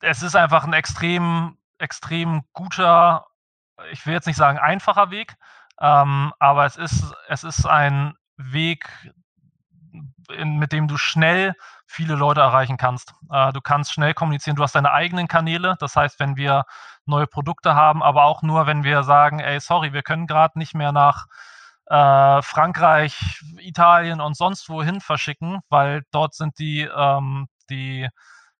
[0.00, 3.26] es ist einfach ein extrem, extrem guter,
[3.92, 5.34] ich will jetzt nicht sagen einfacher Weg,
[5.80, 8.88] ähm, aber es ist, es ist ein Weg,
[10.36, 11.54] in, mit dem du schnell
[11.86, 13.14] viele Leute erreichen kannst.
[13.30, 15.76] Äh, du kannst schnell kommunizieren, du hast deine eigenen Kanäle.
[15.80, 16.64] Das heißt, wenn wir
[17.06, 20.74] neue Produkte haben, aber auch nur, wenn wir sagen, ey, sorry, wir können gerade nicht
[20.74, 21.26] mehr nach
[21.86, 28.08] äh, Frankreich, Italien und sonst wohin verschicken, weil dort sind die, ähm, die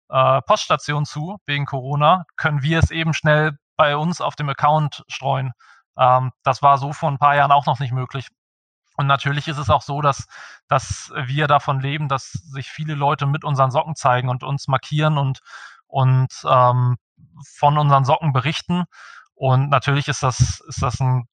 [0.08, 5.04] äh, Poststationen zu wegen Corona, können wir es eben schnell bei uns auf dem Account
[5.08, 5.52] streuen.
[5.96, 8.28] Ähm, das war so vor ein paar Jahren auch noch nicht möglich.
[9.00, 10.26] Und natürlich ist es auch so, dass,
[10.68, 15.16] dass wir davon leben, dass sich viele Leute mit unseren Socken zeigen und uns markieren
[15.16, 15.40] und,
[15.86, 16.98] und ähm,
[17.46, 18.84] von unseren Socken berichten.
[19.32, 21.26] Und natürlich ist das, ist das ein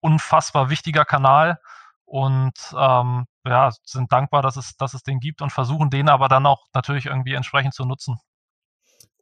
[0.00, 1.60] unfassbar wichtiger Kanal
[2.06, 6.28] und ähm, ja, sind dankbar, dass es, dass es den gibt und versuchen den aber
[6.28, 8.18] dann auch natürlich irgendwie entsprechend zu nutzen.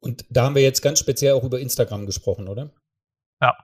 [0.01, 2.71] Und da haben wir jetzt ganz speziell auch über Instagram gesprochen, oder?
[3.43, 3.57] Ja.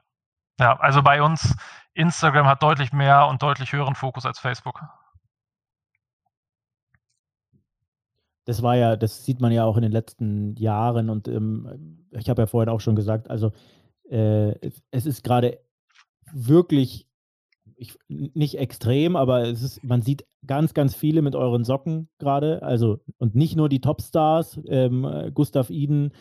[0.59, 1.55] Ja, also bei uns,
[1.95, 4.81] Instagram hat deutlich mehr und deutlich höheren Fokus als Facebook.
[8.45, 12.29] Das war ja, das sieht man ja auch in den letzten Jahren und ähm, ich
[12.29, 13.53] habe ja vorhin auch schon gesagt, also
[14.09, 14.53] äh,
[14.91, 15.59] es ist gerade
[16.31, 17.07] wirklich
[17.77, 22.61] ich, nicht extrem, aber es ist, man sieht ganz, ganz viele mit euren Socken gerade.
[22.61, 26.13] Also, und nicht nur die Topstars, ähm, Gustav Iden,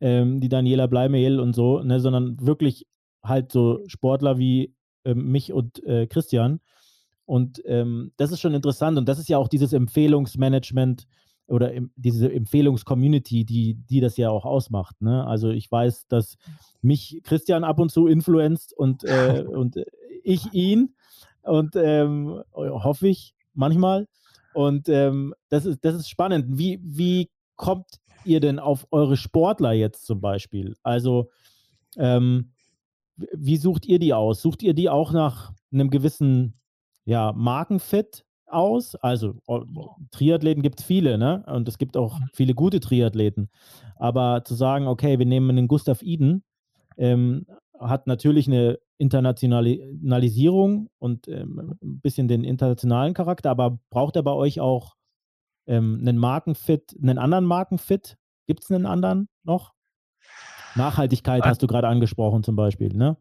[0.00, 2.86] ähm, die Daniela Bleimehl und so, ne, sondern wirklich
[3.24, 6.60] halt so Sportler wie ähm, mich und äh, Christian.
[7.24, 8.98] Und ähm, das ist schon interessant.
[8.98, 11.06] Und das ist ja auch dieses Empfehlungsmanagement
[11.46, 15.00] oder im, diese Empfehlungscommunity, die, die das ja auch ausmacht.
[15.00, 15.26] Ne?
[15.26, 16.36] Also ich weiß, dass
[16.80, 19.76] mich Christian ab und zu influenzt und, äh, und
[20.22, 20.94] ich ihn.
[21.42, 24.06] Und ähm, hoffe ich manchmal.
[24.54, 26.46] Und ähm, das, ist, das ist spannend.
[26.48, 30.76] Wie, wie kommt ihr denn auf eure Sportler jetzt zum Beispiel?
[30.82, 31.30] Also
[31.96, 32.51] ähm,
[33.16, 34.42] wie sucht ihr die aus?
[34.42, 36.60] Sucht ihr die auch nach einem gewissen
[37.04, 38.94] ja, Markenfit aus?
[38.96, 39.34] Also
[40.10, 41.44] Triathleten gibt es viele, ne?
[41.46, 42.28] Und es gibt auch mhm.
[42.32, 43.50] viele gute Triathleten.
[43.96, 46.44] Aber zu sagen, okay, wir nehmen einen Gustav Iden,
[46.96, 47.46] ähm,
[47.78, 54.32] hat natürlich eine Internationalisierung und ähm, ein bisschen den internationalen Charakter, aber braucht er bei
[54.32, 54.94] euch auch
[55.66, 58.16] ähm, einen Markenfit, einen anderen Markenfit?
[58.46, 59.72] Gibt es einen anderen noch?
[60.74, 63.16] Nachhaltigkeit hast du gerade angesprochen zum Beispiel, ne?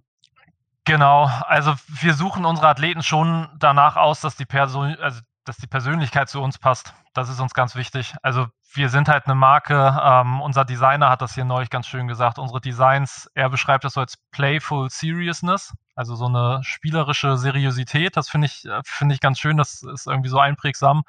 [0.84, 5.68] Genau, also wir suchen unsere Athleten schon danach aus, dass die Person, also dass die
[5.68, 6.94] Persönlichkeit zu uns passt.
[7.14, 8.16] Das ist uns ganz wichtig.
[8.22, 10.00] Also wir sind halt eine Marke.
[10.02, 12.40] Ähm, unser Designer hat das hier neulich ganz schön gesagt.
[12.40, 18.16] Unsere Designs, er beschreibt das so als Playful Seriousness, also so eine spielerische Seriosität.
[18.18, 19.58] Das finde ich, äh, finde ich ganz schön.
[19.58, 21.04] Das ist irgendwie so einprägsam.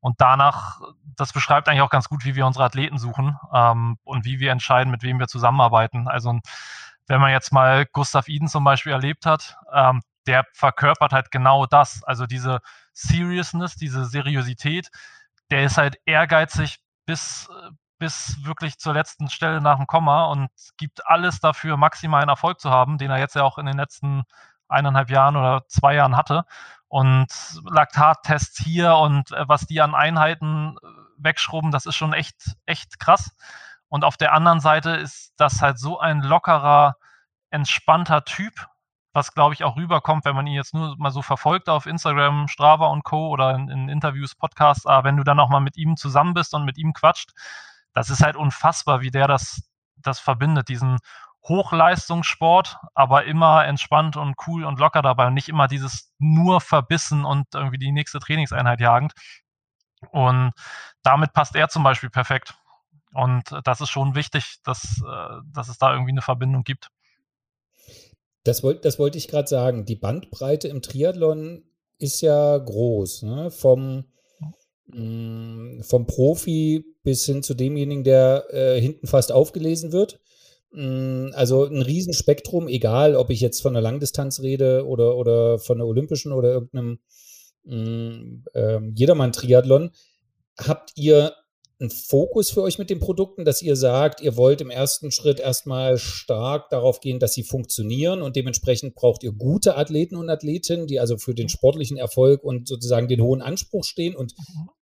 [0.00, 0.80] Und danach,
[1.16, 4.50] das beschreibt eigentlich auch ganz gut, wie wir unsere Athleten suchen ähm, und wie wir
[4.50, 6.08] entscheiden, mit wem wir zusammenarbeiten.
[6.08, 6.38] Also
[7.06, 11.66] wenn man jetzt mal Gustav Iden zum Beispiel erlebt hat, ähm, der verkörpert halt genau
[11.66, 12.02] das.
[12.04, 12.60] Also diese
[12.92, 14.90] Seriousness, diese Seriosität,
[15.50, 17.48] der ist halt ehrgeizig bis,
[17.98, 22.70] bis wirklich zur letzten Stelle nach dem Komma und gibt alles dafür, maximalen Erfolg zu
[22.70, 24.22] haben, den er jetzt ja auch in den letzten
[24.68, 26.44] eineinhalb Jahren oder zwei Jahren hatte.
[26.90, 27.28] Und
[27.70, 30.86] Laktattests hier und äh, was die an Einheiten äh,
[31.18, 33.30] wegschrubben, das ist schon echt, echt krass.
[33.88, 36.96] Und auf der anderen Seite ist das halt so ein lockerer,
[37.50, 38.66] entspannter Typ,
[39.12, 42.48] was glaube ich auch rüberkommt, wenn man ihn jetzt nur mal so verfolgt auf Instagram,
[42.48, 43.28] Strava und Co.
[43.28, 46.54] oder in, in Interviews, Podcasts, aber wenn du dann auch mal mit ihm zusammen bist
[46.54, 47.30] und mit ihm quatscht,
[47.94, 49.62] das ist halt unfassbar, wie der das,
[49.96, 50.98] das verbindet, diesen
[51.48, 57.24] Hochleistungssport, aber immer entspannt und cool und locker dabei und nicht immer dieses nur verbissen
[57.24, 59.12] und irgendwie die nächste Trainingseinheit jagend.
[60.10, 60.52] Und
[61.02, 62.54] damit passt er zum Beispiel perfekt.
[63.12, 66.88] Und das ist schon wichtig, dass, äh, dass es da irgendwie eine Verbindung gibt.
[68.44, 69.84] Das, wollt, das wollte ich gerade sagen.
[69.84, 71.64] Die Bandbreite im Triathlon
[71.98, 73.22] ist ja groß.
[73.22, 73.50] Ne?
[73.50, 74.04] Vom,
[74.86, 80.20] mh, mm, vom Profi bis hin zu demjenigen, der äh, hinten fast aufgelesen wird.
[80.72, 85.78] Mm, also ein Riesenspektrum, egal ob ich jetzt von der Langdistanz rede oder, oder von
[85.78, 86.98] der Olympischen oder irgendeinem
[87.64, 89.90] mm, äh, Jedermann-Triathlon.
[90.58, 91.32] Habt ihr
[91.80, 95.40] ein Fokus für euch mit den Produkten, dass ihr sagt, ihr wollt im ersten Schritt
[95.40, 100.86] erstmal stark darauf gehen, dass sie funktionieren und dementsprechend braucht ihr gute Athleten und Athletinnen,
[100.86, 104.34] die also für den sportlichen Erfolg und sozusagen den hohen Anspruch stehen und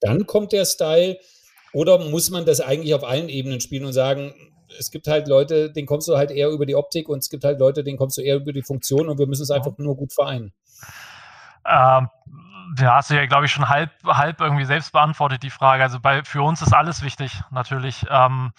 [0.00, 1.18] dann kommt der Style?
[1.74, 4.32] Oder muss man das eigentlich auf allen Ebenen spielen und sagen,
[4.78, 7.44] es gibt halt Leute, denen kommst du halt eher über die Optik und es gibt
[7.44, 9.96] halt Leute, denen kommst du eher über die Funktion und wir müssen es einfach nur
[9.96, 10.52] gut vereinen.
[11.64, 12.08] Ähm,
[12.78, 15.82] ja, hast du ja, glaube ich, schon halb, halb irgendwie selbst beantwortet, die Frage.
[15.82, 18.04] Also bei, für uns ist alles wichtig, natürlich.
[18.10, 18.52] Ähm,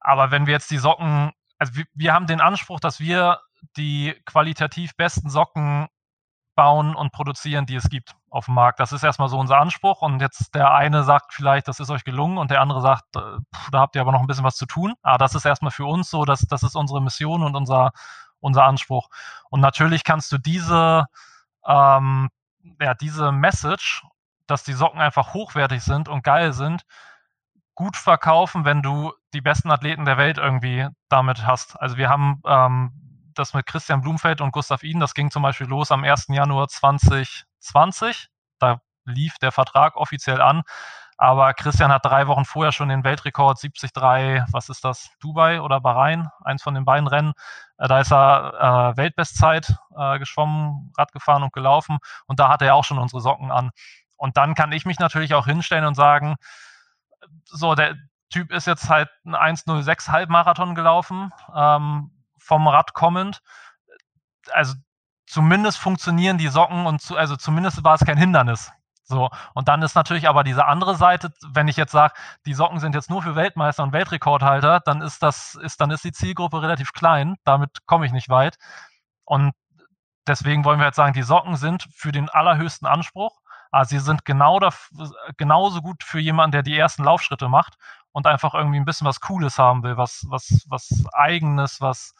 [0.00, 3.40] aber wenn wir jetzt die Socken, also wir, wir haben den Anspruch, dass wir
[3.76, 5.88] die qualitativ besten Socken
[6.58, 8.80] bauen und produzieren, die es gibt auf dem Markt.
[8.80, 10.02] Das ist erstmal so unser Anspruch.
[10.02, 13.20] Und jetzt der eine sagt vielleicht, das ist euch gelungen und der andere sagt, äh,
[13.54, 14.94] pff, da habt ihr aber noch ein bisschen was zu tun.
[15.02, 17.92] Aber das ist erstmal für uns so, dass das ist unsere Mission und unser,
[18.40, 19.08] unser Anspruch.
[19.50, 21.06] Und natürlich kannst du diese,
[21.64, 22.28] ähm,
[22.80, 24.02] ja, diese Message,
[24.48, 26.82] dass die Socken einfach hochwertig sind und geil sind,
[27.76, 31.80] gut verkaufen, wenn du die besten Athleten der Welt irgendwie damit hast.
[31.80, 33.07] Also wir haben ähm,
[33.38, 36.26] das mit Christian Blumfeld und Gustav Iden, das ging zum Beispiel los am 1.
[36.28, 38.28] Januar 2020.
[38.58, 40.62] Da lief der Vertrag offiziell an.
[41.20, 45.80] Aber Christian hat drei Wochen vorher schon den Weltrekord 73, was ist das, Dubai oder
[45.80, 47.32] Bahrain, eins von den beiden Rennen.
[47.76, 51.98] Äh, da ist er äh, Weltbestzeit äh, geschwommen, Rad gefahren und gelaufen.
[52.26, 53.70] Und da hatte er auch schon unsere Socken an.
[54.16, 56.36] Und dann kann ich mich natürlich auch hinstellen und sagen,
[57.44, 57.96] so, der
[58.30, 61.32] Typ ist jetzt halt ein 1,06 Halbmarathon gelaufen.
[61.54, 62.12] Ähm,
[62.48, 63.40] vom Rad kommend.
[64.50, 64.74] Also
[65.26, 68.72] zumindest funktionieren die Socken und zu, also zumindest war es kein Hindernis.
[69.04, 72.78] So, und dann ist natürlich aber diese andere Seite, wenn ich jetzt sage, die Socken
[72.78, 76.60] sind jetzt nur für Weltmeister und Weltrekordhalter, dann ist das, ist, dann ist die Zielgruppe
[76.60, 78.58] relativ klein, damit komme ich nicht weit.
[79.24, 79.52] Und
[80.26, 84.26] deswegen wollen wir jetzt sagen, die Socken sind für den allerhöchsten Anspruch, aber sie sind
[84.26, 84.70] genau da,
[85.38, 87.76] genauso gut für jemanden, der die ersten Laufschritte macht
[88.12, 92.14] und einfach irgendwie ein bisschen was Cooles haben will, was, was, was Eigenes, was,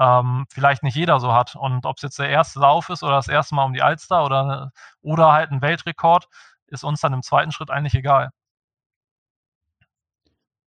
[0.00, 1.54] ähm, vielleicht nicht jeder so hat.
[1.56, 4.24] Und ob es jetzt der erste Lauf ist oder das erste Mal um die Alster
[4.24, 6.26] oder, oder halt ein Weltrekord,
[6.68, 8.30] ist uns dann im zweiten Schritt eigentlich egal.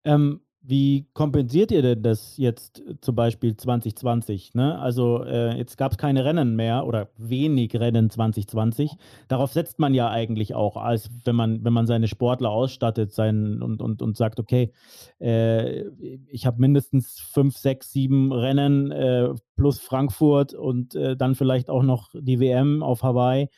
[0.04, 4.54] Ähm, wie kompensiert ihr denn das jetzt äh, zum Beispiel 2020?
[4.54, 4.78] Ne?
[4.78, 8.92] Also äh, jetzt gab es keine Rennen mehr oder wenig Rennen 2020.
[9.28, 13.60] Darauf setzt man ja eigentlich auch, als wenn man, wenn man seine Sportler ausstattet sein,
[13.60, 14.72] und, und, und sagt, okay,
[15.20, 15.84] äh,
[16.28, 21.82] ich habe mindestens fünf, sechs, sieben Rennen äh, plus Frankfurt und äh, dann vielleicht auch
[21.82, 23.48] noch die WM auf Hawaii,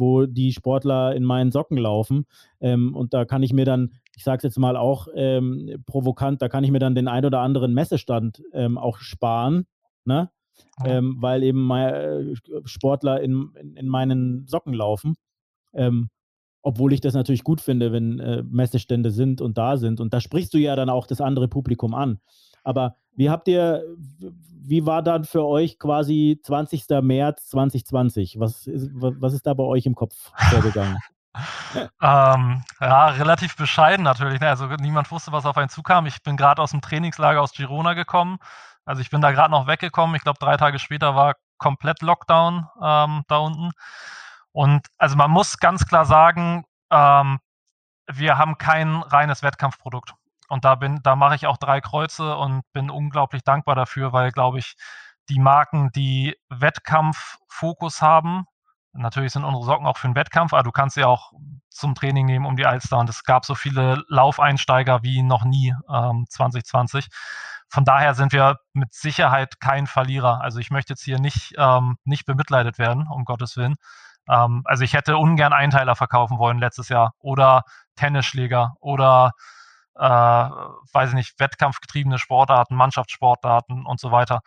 [0.00, 2.26] wo die Sportler in meinen Socken laufen.
[2.60, 6.42] Ähm, und da kann ich mir dann ich sage es jetzt mal auch ähm, provokant,
[6.42, 9.66] da kann ich mir dann den ein oder anderen Messestand ähm, auch sparen,
[10.04, 10.30] ne?
[10.84, 10.98] Ja.
[10.98, 12.34] Ähm, weil eben meine, äh,
[12.66, 15.16] Sportler in, in, in, meinen Socken laufen.
[15.72, 16.10] Ähm,
[16.60, 20.00] obwohl ich das natürlich gut finde, wenn äh, Messestände sind und da sind.
[20.00, 22.20] Und da sprichst du ja dann auch das andere Publikum an.
[22.64, 23.82] Aber wie habt ihr,
[24.18, 26.84] wie war dann für euch quasi 20.
[27.02, 28.38] März 2020?
[28.38, 30.14] Was ist, was ist da bei euch im Kopf
[30.50, 30.98] vorgegangen?
[32.02, 34.40] ähm, ja, relativ bescheiden natürlich.
[34.40, 34.48] Ne?
[34.48, 36.06] Also niemand wusste, was auf einen zukam.
[36.06, 38.38] Ich bin gerade aus dem Trainingslager aus Girona gekommen.
[38.84, 40.16] Also ich bin da gerade noch weggekommen.
[40.16, 43.70] Ich glaube, drei Tage später war komplett Lockdown ähm, da unten.
[44.52, 47.38] Und also man muss ganz klar sagen, ähm,
[48.10, 50.14] wir haben kein reines Wettkampfprodukt.
[50.50, 54.32] Und da bin, da mache ich auch drei Kreuze und bin unglaublich dankbar dafür, weil,
[54.32, 54.74] glaube ich,
[55.28, 58.46] die Marken, die Wettkampffokus haben,
[58.92, 61.32] Natürlich sind unsere Socken auch für den Wettkampf, aber du kannst sie auch
[61.68, 62.98] zum Training nehmen um die Alster.
[62.98, 67.06] Und es gab so viele Laufeinsteiger wie noch nie ähm, 2020.
[67.68, 70.40] Von daher sind wir mit Sicherheit kein Verlierer.
[70.40, 73.76] Also ich möchte jetzt hier nicht, ähm, nicht bemitleidet werden, um Gottes Willen.
[74.28, 77.62] Ähm, also ich hätte ungern Einteiler verkaufen wollen letztes Jahr oder
[77.94, 79.32] Tennisschläger oder
[80.00, 84.40] äh, weiß ich nicht, wettkampfgetriebene Sportarten, Mannschaftssportarten und so weiter.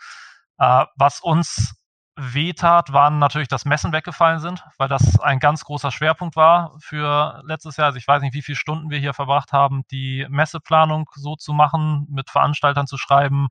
[0.58, 1.76] Äh, was uns
[2.16, 7.42] wehtat, waren natürlich, dass Messen weggefallen sind, weil das ein ganz großer Schwerpunkt war für
[7.46, 7.88] letztes Jahr.
[7.88, 11.54] Also ich weiß nicht, wie viele Stunden wir hier verbracht haben, die Messeplanung so zu
[11.54, 13.48] machen, mit Veranstaltern zu schreiben,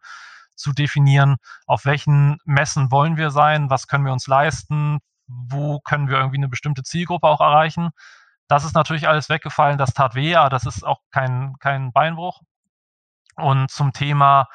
[0.55, 1.37] zu definieren,
[1.67, 6.37] auf welchen Messen wollen wir sein, was können wir uns leisten, wo können wir irgendwie
[6.37, 7.91] eine bestimmte Zielgruppe auch erreichen.
[8.49, 12.43] Das ist natürlich alles weggefallen, das tat weh, aber das ist auch kein, kein Beinbruch.
[13.37, 14.49] Und zum Thema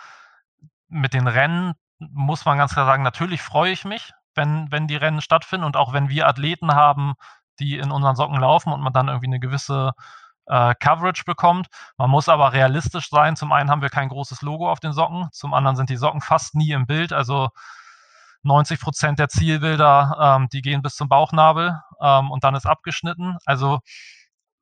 [0.88, 4.95] mit den Rennen, muss man ganz klar sagen, natürlich freue ich mich, wenn, wenn die
[4.95, 7.15] Rennen stattfinden und auch wenn wir Athleten haben,
[7.60, 9.93] die in unseren Socken laufen und man dann irgendwie eine gewisse
[10.45, 11.67] äh, Coverage bekommt.
[11.97, 13.36] Man muss aber realistisch sein.
[13.36, 16.21] Zum einen haben wir kein großes Logo auf den Socken, zum anderen sind die Socken
[16.21, 17.13] fast nie im Bild.
[17.13, 17.50] Also
[18.48, 23.38] 90 Prozent der Zielbilder, ähm, die gehen bis zum Bauchnabel ähm, und dann ist abgeschnitten.
[23.46, 23.80] Also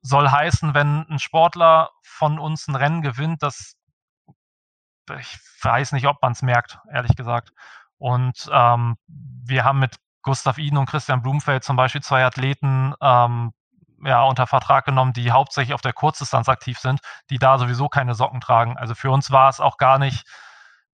[0.01, 3.75] soll heißen, wenn ein Sportler von uns ein Rennen gewinnt, dass
[5.19, 7.51] ich weiß nicht, ob man es merkt, ehrlich gesagt.
[7.97, 13.51] Und ähm, wir haben mit Gustav Iden und Christian Blumfeld zum Beispiel zwei Athleten ähm,
[14.03, 18.15] ja, unter Vertrag genommen, die hauptsächlich auf der Kurzdistanz aktiv sind, die da sowieso keine
[18.15, 18.77] Socken tragen.
[18.77, 20.25] Also für uns war es auch gar nicht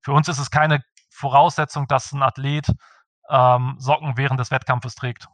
[0.02, 0.84] für uns ist es keine
[1.22, 2.68] Voraussetzung, dass ein Athlet
[3.30, 5.28] ähm, Socken während des Wettkampfes trägt.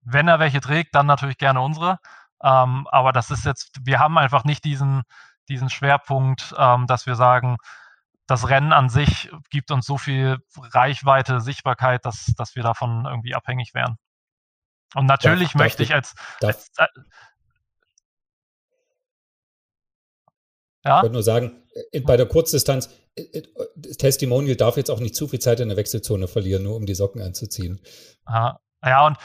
[0.00, 1.98] Wenn er welche trägt, dann natürlich gerne unsere.
[2.42, 5.02] Ähm, aber das ist jetzt, wir haben einfach nicht diesen,
[5.48, 7.56] diesen Schwerpunkt, ähm, dass wir sagen,
[8.26, 13.34] das Rennen an sich gibt uns so viel Reichweite, Sichtbarkeit, dass, dass wir davon irgendwie
[13.34, 13.96] abhängig wären.
[14.94, 16.72] Und natürlich darf, möchte darf ich als, als
[20.86, 20.98] ja?
[20.98, 23.42] Ich wollte nur sagen, äh, bei der Kurzdistanz, äh,
[23.98, 26.94] Testimonial darf jetzt auch nicht zu viel Zeit in der Wechselzone verlieren, nur um die
[26.94, 27.80] Socken anzuziehen.
[28.24, 28.60] Aha.
[28.84, 29.16] Ja, und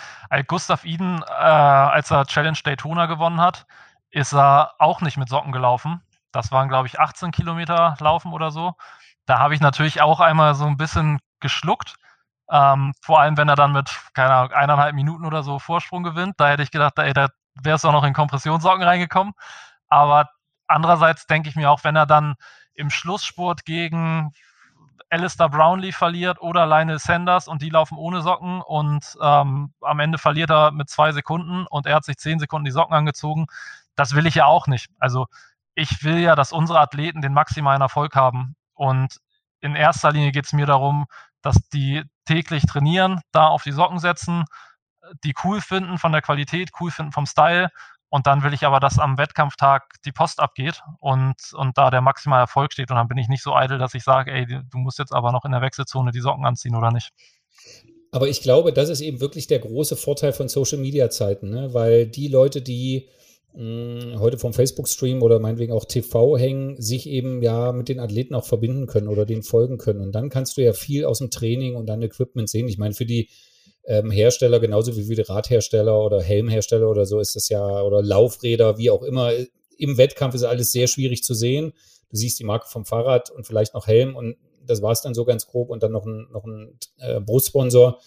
[0.47, 3.67] Gustav Iden, äh, als er Challenge Daytona gewonnen hat,
[4.09, 6.01] ist er auch nicht mit Socken gelaufen.
[6.31, 8.73] Das waren, glaube ich, 18 Kilometer Laufen oder so.
[9.25, 11.95] Da habe ich natürlich auch einmal so ein bisschen geschluckt.
[12.49, 16.35] Ähm, vor allem, wenn er dann mit, keine Ahnung, eineinhalb Minuten oder so Vorsprung gewinnt.
[16.37, 17.29] Da hätte ich gedacht, ey, da
[17.61, 19.33] wäre es auch noch in Kompressionssocken reingekommen.
[19.87, 20.29] Aber
[20.71, 22.35] andererseits denke ich mir auch, wenn er dann
[22.73, 24.31] im Schlussspurt gegen
[25.09, 30.17] Alistair Brownlee verliert oder Lionel Sanders und die laufen ohne Socken und ähm, am Ende
[30.17, 33.47] verliert er mit zwei Sekunden und er hat sich zehn Sekunden die Socken angezogen.
[33.95, 34.89] Das will ich ja auch nicht.
[34.99, 35.27] Also
[35.75, 38.55] ich will ja, dass unsere Athleten den maximalen Erfolg haben.
[38.73, 39.17] Und
[39.59, 41.07] in erster Linie geht es mir darum,
[41.41, 44.45] dass die täglich trainieren, da auf die Socken setzen,
[45.25, 47.69] die cool finden von der Qualität, cool finden vom Style
[48.11, 52.01] und dann will ich aber, dass am Wettkampftag die Post abgeht und, und da der
[52.01, 52.91] maximale Erfolg steht.
[52.91, 55.31] Und dann bin ich nicht so eitel, dass ich sage, ey, du musst jetzt aber
[55.31, 57.11] noch in der Wechselzone die Socken anziehen oder nicht.
[58.11, 61.73] Aber ich glaube, das ist eben wirklich der große Vorteil von Social Media Zeiten, ne?
[61.73, 63.07] weil die Leute, die
[63.53, 68.45] heute vom Facebook-Stream oder meinetwegen auch TV hängen, sich eben ja mit den Athleten auch
[68.45, 69.99] verbinden können oder denen folgen können.
[69.99, 72.69] Und dann kannst du ja viel aus dem Training und dann Equipment sehen.
[72.69, 73.29] Ich meine, für die
[73.85, 78.77] ähm, Hersteller, genauso wie viele Radhersteller oder Helmhersteller oder so ist das ja, oder Laufräder,
[78.77, 79.31] wie auch immer.
[79.77, 81.73] Im Wettkampf ist alles sehr schwierig zu sehen.
[82.09, 85.13] Du siehst die Marke vom Fahrrad und vielleicht noch Helm und das war es dann
[85.13, 87.99] so ganz grob und dann noch ein, noch ein äh, Brustsponsor.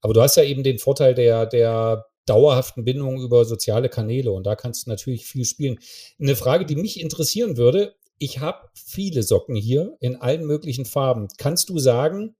[0.00, 4.44] Aber du hast ja eben den Vorteil der, der dauerhaften Bindung über soziale Kanäle und
[4.44, 5.78] da kannst du natürlich viel spielen.
[6.20, 11.28] Eine Frage, die mich interessieren würde, ich habe viele Socken hier in allen möglichen Farben.
[11.38, 12.36] Kannst du sagen,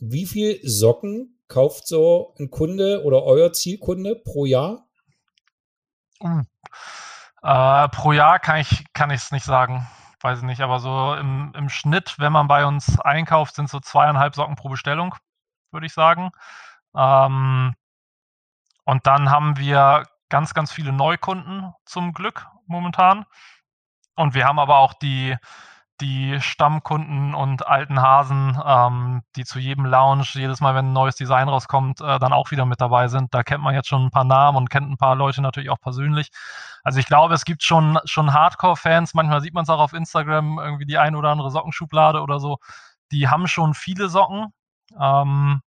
[0.00, 4.86] wie viel Socken kauft so ein Kunde oder euer Zielkunde pro Jahr?
[6.20, 6.42] Uh.
[7.42, 9.86] Äh, pro Jahr kann ich kann es nicht sagen.
[10.20, 13.80] Weiß ich nicht, aber so im, im Schnitt, wenn man bei uns einkauft, sind so
[13.80, 15.14] zweieinhalb Socken pro Bestellung,
[15.70, 16.30] würde ich sagen.
[16.96, 17.74] Ähm,
[18.84, 23.26] und dann haben wir ganz, ganz viele Neukunden zum Glück momentan.
[24.16, 25.36] Und wir haben aber auch die,
[26.00, 31.16] die Stammkunden und alten Hasen, ähm, die zu jedem Lounge, jedes Mal, wenn ein neues
[31.16, 33.32] Design rauskommt, äh, dann auch wieder mit dabei sind.
[33.34, 35.80] Da kennt man jetzt schon ein paar Namen und kennt ein paar Leute natürlich auch
[35.80, 36.30] persönlich.
[36.84, 40.58] Also ich glaube, es gibt schon, schon Hardcore-Fans, manchmal sieht man es auch auf Instagram,
[40.58, 42.58] irgendwie die ein oder andere Sockenschublade oder so.
[43.12, 44.52] Die haben schon viele Socken.
[45.00, 45.62] Ähm,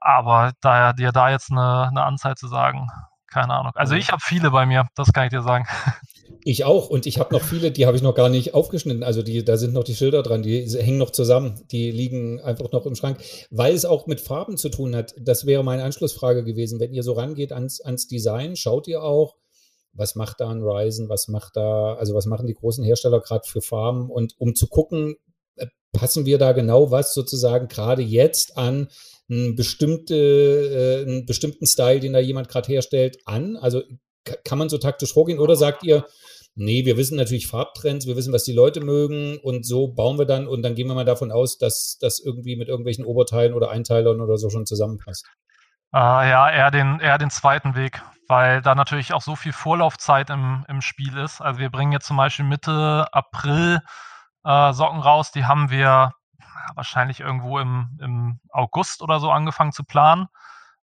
[0.00, 2.88] aber da dir da jetzt eine, eine Anzahl zu sagen,
[3.30, 3.72] keine Ahnung.
[3.74, 5.66] Also ich habe viele bei mir, das kann ich dir sagen.
[6.44, 9.02] Ich auch und ich habe noch viele, die habe ich noch gar nicht aufgeschnitten.
[9.02, 12.70] Also die, da sind noch die Schilder dran, die hängen noch zusammen, die liegen einfach
[12.72, 13.18] noch im Schrank,
[13.50, 15.14] weil es auch mit Farben zu tun hat.
[15.18, 16.80] Das wäre meine Anschlussfrage gewesen.
[16.80, 19.36] Wenn ihr so rangeht ans, ans Design, schaut ihr auch,
[19.92, 23.46] was macht da ein Ryzen, was macht da, also was machen die großen Hersteller gerade
[23.46, 25.16] für Farben und um zu gucken,
[25.56, 28.88] äh, passen wir da genau was sozusagen gerade jetzt an
[29.30, 33.56] einen, bestimmte, äh, einen bestimmten Style, den da jemand gerade herstellt, an?
[33.56, 33.82] Also
[34.44, 36.06] kann man so taktisch vorgehen oder sagt ihr,
[36.54, 40.26] nee, wir wissen natürlich Farbtrends, wir wissen, was die Leute mögen und so bauen wir
[40.26, 43.70] dann und dann gehen wir mal davon aus, dass das irgendwie mit irgendwelchen Oberteilen oder
[43.70, 45.26] Einteilern oder so schon zusammenpasst?
[45.94, 50.30] Äh, ja, eher den, eher den zweiten Weg, weil da natürlich auch so viel Vorlaufzeit
[50.30, 51.40] im, im Spiel ist.
[51.40, 53.80] Also wir bringen jetzt zum Beispiel Mitte April
[54.44, 56.12] äh, Socken raus, die haben wir
[56.74, 60.28] wahrscheinlich irgendwo im, im August oder so angefangen zu planen.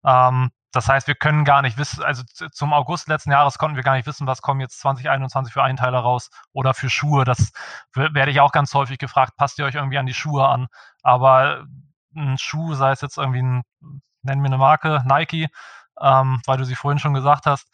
[0.05, 3.83] Ähm, das heißt, wir können gar nicht wissen, also zum August letzten Jahres konnten wir
[3.83, 7.25] gar nicht wissen, was kommen jetzt 2021 für Einteiler raus oder für Schuhe.
[7.25, 7.51] Das
[7.93, 10.67] werde ich auch ganz häufig gefragt, passt ihr euch irgendwie an die Schuhe an?
[11.03, 11.65] Aber
[12.15, 13.63] ein Schuh, sei es jetzt irgendwie ein,
[14.23, 15.47] nennen wir eine Marke, Nike,
[16.01, 17.69] ähm, weil du sie vorhin schon gesagt hast,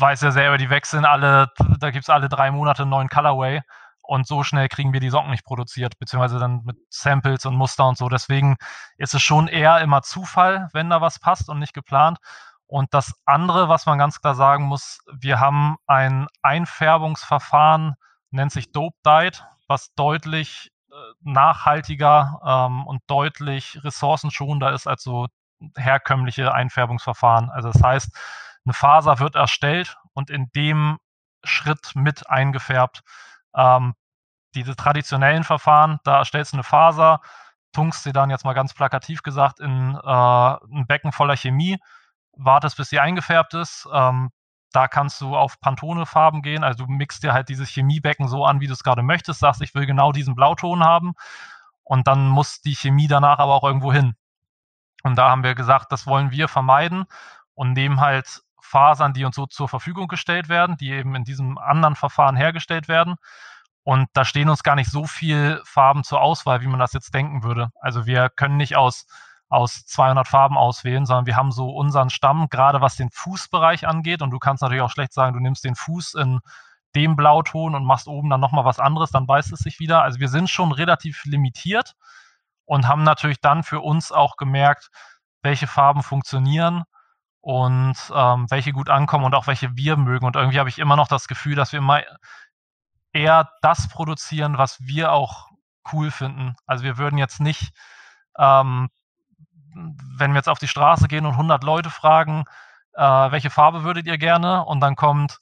[0.00, 3.62] weiß ja selber, die wechseln alle, da gibt es alle drei Monate einen neuen Colorway
[4.02, 7.86] und so schnell kriegen wir die Socken nicht produziert, beziehungsweise dann mit Samples und Muster
[7.86, 8.08] und so.
[8.08, 8.56] Deswegen
[8.98, 12.18] ist es schon eher immer Zufall, wenn da was passt und nicht geplant.
[12.66, 17.94] Und das andere, was man ganz klar sagen muss, wir haben ein Einfärbungsverfahren,
[18.30, 25.28] nennt sich Dope Dyed, was deutlich äh, nachhaltiger ähm, und deutlich ressourcenschonender ist als so
[25.76, 27.50] herkömmliche Einfärbungsverfahren.
[27.50, 28.18] Also das heißt,
[28.64, 30.98] eine Faser wird erstellt und in dem
[31.44, 33.02] Schritt mit eingefärbt.
[33.54, 33.94] Ähm,
[34.54, 37.20] diese traditionellen Verfahren, da stellst du eine Faser,
[37.72, 41.78] tunkst sie dann jetzt mal ganz plakativ gesagt in äh, ein Becken voller Chemie,
[42.32, 43.88] wartest, bis sie eingefärbt ist.
[43.92, 44.30] Ähm,
[44.72, 46.64] da kannst du auf Pantone-Farben gehen.
[46.64, 49.60] Also du mixt dir halt dieses Chemiebecken so an, wie du es gerade möchtest, sagst,
[49.62, 51.12] ich will genau diesen Blauton haben.
[51.84, 54.14] Und dann muss die Chemie danach aber auch irgendwo hin.
[55.02, 57.04] Und da haben wir gesagt, das wollen wir vermeiden
[57.54, 58.42] und nehmen halt
[58.72, 62.88] Fasern, die uns so zur Verfügung gestellt werden, die eben in diesem anderen Verfahren hergestellt
[62.88, 63.16] werden.
[63.84, 67.14] Und da stehen uns gar nicht so viel Farben zur Auswahl, wie man das jetzt
[67.14, 67.68] denken würde.
[67.80, 69.06] Also wir können nicht aus,
[69.48, 74.22] aus 200 Farben auswählen, sondern wir haben so unseren Stamm, gerade was den Fußbereich angeht.
[74.22, 76.40] Und du kannst natürlich auch schlecht sagen, du nimmst den Fuß in
[76.94, 80.02] dem Blauton und machst oben dann nochmal was anderes, dann beißt es sich wieder.
[80.02, 81.94] Also wir sind schon relativ limitiert
[82.64, 84.88] und haben natürlich dann für uns auch gemerkt,
[85.42, 86.84] welche Farben funktionieren
[87.42, 90.24] und ähm, welche gut ankommen und auch welche wir mögen.
[90.24, 92.00] Und irgendwie habe ich immer noch das Gefühl, dass wir immer
[93.12, 95.48] eher das produzieren, was wir auch
[95.92, 96.54] cool finden.
[96.66, 97.72] Also wir würden jetzt nicht,
[98.38, 98.88] ähm,
[99.74, 102.44] wenn wir jetzt auf die Straße gehen und 100 Leute fragen,
[102.94, 104.64] äh, welche Farbe würdet ihr gerne?
[104.64, 105.38] Und dann kommt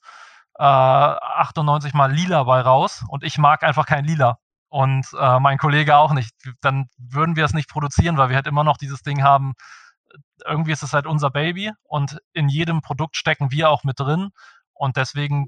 [0.57, 4.39] äh, 98 mal lila bei raus und ich mag einfach kein lila
[4.69, 6.33] und äh, mein Kollege auch nicht.
[6.61, 9.53] Dann würden wir es nicht produzieren, weil wir halt immer noch dieses Ding haben,
[10.45, 14.29] irgendwie ist es halt unser Baby und in jedem Produkt stecken wir auch mit drin
[14.73, 15.47] und deswegen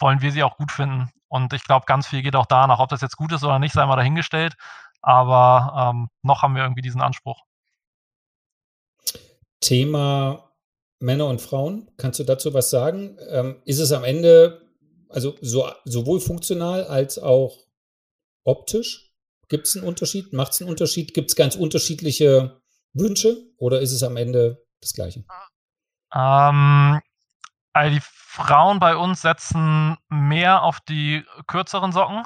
[0.00, 1.10] wollen wir sie auch gut finden.
[1.28, 2.80] Und ich glaube, ganz viel geht auch danach.
[2.80, 4.54] Ob das jetzt gut ist oder nicht, sei mal dahingestellt.
[5.02, 7.42] Aber ähm, noch haben wir irgendwie diesen Anspruch.
[9.60, 10.52] Thema
[11.00, 11.90] Männer und Frauen.
[11.96, 13.16] Kannst du dazu was sagen?
[13.28, 14.64] Ähm, ist es am Ende
[15.08, 17.58] also so, sowohl funktional als auch
[18.44, 19.12] optisch?
[19.48, 20.32] Gibt es einen Unterschied?
[20.32, 21.14] Macht es einen Unterschied?
[21.14, 22.60] Gibt es ganz unterschiedliche
[22.94, 25.24] Wünsche oder ist es am Ende das Gleiche?
[26.14, 27.00] Ähm,
[27.72, 32.24] also die Frauen bei uns setzen mehr auf die kürzeren Socken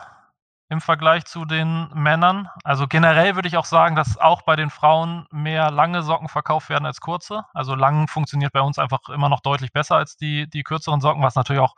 [0.70, 2.48] im Vergleich zu den Männern.
[2.62, 6.68] Also generell würde ich auch sagen, dass auch bei den Frauen mehr lange Socken verkauft
[6.68, 7.44] werden als kurze.
[7.54, 11.22] Also lang funktioniert bei uns einfach immer noch deutlich besser als die, die kürzeren Socken,
[11.22, 11.74] was natürlich auch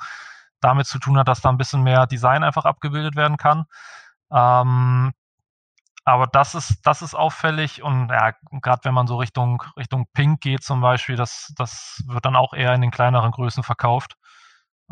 [0.61, 3.66] damit zu tun hat, dass da ein bisschen mehr Design einfach abgebildet werden kann.
[4.32, 5.12] Ähm,
[6.11, 8.32] aber das ist, das ist auffällig und ja,
[8.62, 12.52] gerade wenn man so Richtung, Richtung Pink geht zum Beispiel, das, das wird dann auch
[12.52, 14.16] eher in den kleineren Größen verkauft.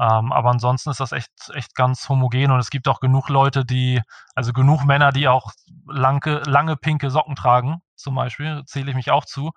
[0.00, 3.64] Ähm, aber ansonsten ist das echt, echt ganz homogen und es gibt auch genug Leute,
[3.64, 4.00] die,
[4.36, 5.50] also genug Männer, die auch
[5.88, 9.50] lange, lange pinke Socken tragen, zum Beispiel, zähle ich mich auch zu.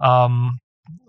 [0.00, 0.60] Ähm,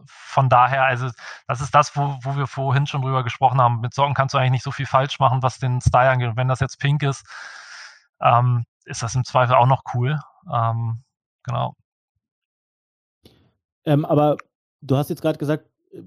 [0.06, 1.10] von daher, also
[1.48, 3.80] das ist das, wo, wo wir vorhin schon drüber gesprochen haben.
[3.80, 6.30] Mit Socken kannst du eigentlich nicht so viel falsch machen, was den Style angeht.
[6.30, 7.26] Und wenn das jetzt pink ist,
[8.22, 10.18] ähm, ist das im Zweifel auch noch cool.
[10.52, 11.04] Ähm,
[11.44, 11.76] genau.
[13.86, 14.38] Ähm, aber
[14.82, 16.02] du hast jetzt gerade gesagt, äh,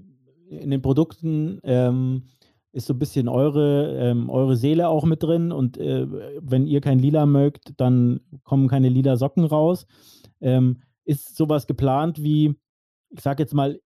[0.55, 2.23] in den Produkten ähm,
[2.71, 6.07] ist so ein bisschen eure, ähm, eure Seele auch mit drin und äh,
[6.39, 9.87] wenn ihr kein Lila mögt, dann kommen keine lila Socken raus.
[10.41, 12.55] Ähm, ist sowas geplant wie,
[13.09, 13.79] ich sage jetzt mal,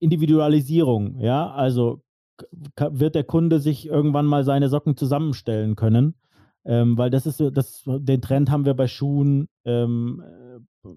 [0.00, 1.50] Individualisierung, ja?
[1.52, 2.02] Also
[2.76, 6.14] wird der Kunde sich irgendwann mal seine Socken zusammenstellen können?
[6.64, 9.48] Ähm, weil das ist so, das, den Trend haben wir bei Schuhen.
[9.64, 10.88] Ähm, äh,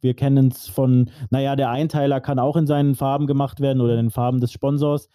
[0.00, 3.92] wir kennen es von, naja, der Einteiler kann auch in seinen Farben gemacht werden oder
[3.92, 5.08] in den Farben des Sponsors.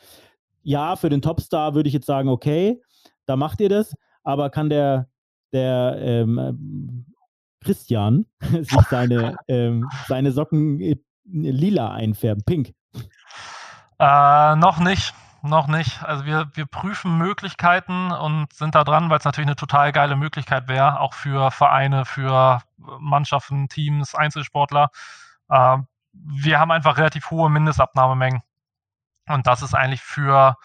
[0.63, 2.81] Ja, für den Topstar würde ich jetzt sagen, okay,
[3.25, 3.93] da macht ihr das,
[4.23, 5.09] aber kann der,
[5.51, 7.05] der ähm,
[7.61, 12.73] Christian sich seine, ähm, seine Socken äh, lila einfärben, pink?
[13.99, 15.13] Äh, noch nicht.
[15.47, 16.03] Noch nicht.
[16.03, 20.17] Also wir, wir prüfen Möglichkeiten und sind da dran, weil es natürlich eine total geile
[20.17, 24.89] Möglichkeit wäre, auch für Vereine, für Mannschaften, Teams, Einzelsportler.
[25.49, 25.77] Äh,
[26.11, 28.41] wir haben einfach relativ hohe Mindestabnahmemengen.
[29.29, 30.57] Und das ist eigentlich für,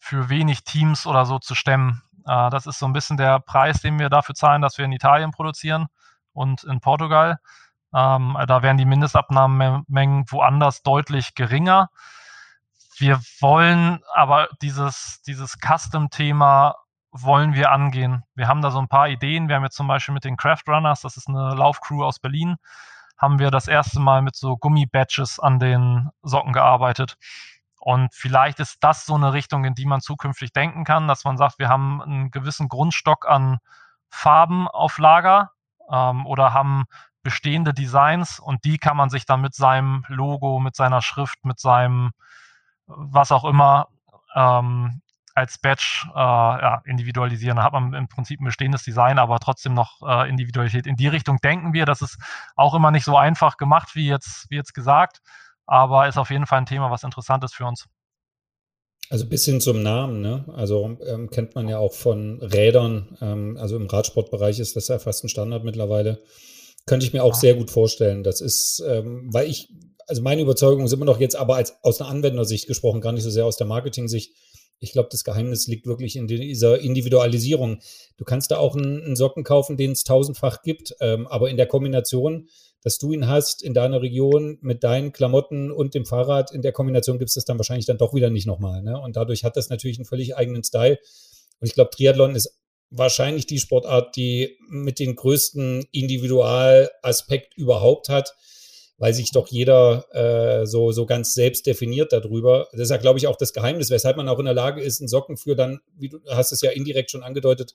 [0.00, 2.02] für wenig Teams oder so zu stemmen.
[2.26, 4.92] Äh, das ist so ein bisschen der Preis, den wir dafür zahlen, dass wir in
[4.92, 5.86] Italien produzieren
[6.32, 7.38] und in Portugal.
[7.94, 11.90] Ähm, da wären die Mindestabnahmemengen woanders deutlich geringer.
[12.98, 16.74] Wir wollen aber dieses, dieses Custom-Thema
[17.12, 18.24] wollen wir angehen.
[18.34, 19.48] Wir haben da so ein paar Ideen.
[19.48, 22.56] Wir haben jetzt zum Beispiel mit den Craft Runners, das ist eine Laufcrew aus Berlin,
[23.16, 27.16] haben wir das erste Mal mit so Gummi-Badges an den Socken gearbeitet.
[27.78, 31.36] Und vielleicht ist das so eine Richtung, in die man zukünftig denken kann, dass man
[31.36, 33.58] sagt, wir haben einen gewissen Grundstock an
[34.10, 35.52] Farben auf Lager
[35.90, 36.84] ähm, oder haben
[37.22, 41.60] bestehende Designs und die kann man sich dann mit seinem Logo, mit seiner Schrift, mit
[41.60, 42.10] seinem
[42.88, 43.88] was auch immer
[44.34, 45.00] ähm,
[45.34, 47.56] als Badge äh, ja, individualisieren.
[47.56, 50.86] Da hat man im Prinzip ein bestehendes Design, aber trotzdem noch äh, Individualität.
[50.86, 51.86] In die Richtung denken wir.
[51.86, 52.18] Das ist
[52.56, 55.20] auch immer nicht so einfach gemacht, wie jetzt, wie jetzt gesagt,
[55.66, 57.86] aber ist auf jeden Fall ein Thema, was interessant ist für uns.
[59.10, 60.44] Also bis hin zum Namen, ne?
[60.54, 63.16] Also ähm, kennt man ja auch von Rädern.
[63.20, 66.22] Ähm, also im Radsportbereich ist das ja fast ein Standard mittlerweile.
[66.84, 68.22] Könnte ich mir auch sehr gut vorstellen.
[68.22, 69.68] Das ist, ähm, weil ich,
[70.08, 73.22] also meine Überzeugung ist immer noch jetzt aber als aus einer Anwendersicht gesprochen, gar nicht
[73.22, 74.34] so sehr aus der Marketing-Sicht.
[74.80, 77.80] Ich glaube, das Geheimnis liegt wirklich in dieser Individualisierung.
[78.16, 81.56] Du kannst da auch einen, einen Socken kaufen, den es tausendfach gibt, ähm, aber in
[81.56, 82.48] der Kombination
[82.82, 86.52] dass du ihn hast in deiner Region mit deinen Klamotten und dem Fahrrad.
[86.52, 88.82] In der Kombination gibt es das dann wahrscheinlich dann doch wieder nicht nochmal.
[88.82, 89.00] Ne?
[89.00, 90.98] Und dadurch hat das natürlich einen völlig eigenen Style.
[91.60, 92.56] Und ich glaube, Triathlon ist
[92.90, 98.34] wahrscheinlich die Sportart, die mit den größten Individualaspekt überhaupt hat,
[98.98, 102.68] weil sich doch jeder äh, so, so ganz selbst definiert darüber.
[102.72, 105.00] Das ist ja, glaube ich, auch das Geheimnis, weshalb man auch in der Lage ist,
[105.00, 107.74] einen Socken für dann, wie du hast es ja indirekt schon angedeutet,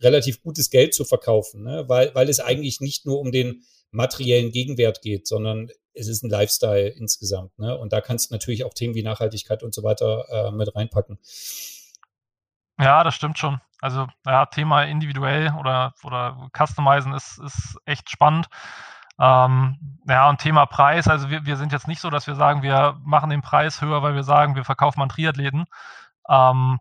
[0.00, 1.84] relativ gutes Geld zu verkaufen, ne?
[1.86, 3.62] weil, weil es eigentlich nicht nur um den
[3.92, 7.58] materiellen Gegenwert geht, sondern es ist ein Lifestyle insgesamt.
[7.58, 7.78] Ne?
[7.78, 11.18] Und da kannst du natürlich auch Themen wie Nachhaltigkeit und so weiter äh, mit reinpacken.
[12.78, 13.60] Ja, das stimmt schon.
[13.80, 18.48] Also ja, Thema individuell oder, oder Customizen ist, ist echt spannend.
[19.18, 22.62] Ähm, ja, und Thema Preis, also wir, wir sind jetzt nicht so, dass wir sagen,
[22.62, 25.64] wir machen den Preis höher, weil wir sagen, wir verkaufen an Triathleten.
[26.28, 26.78] Ähm,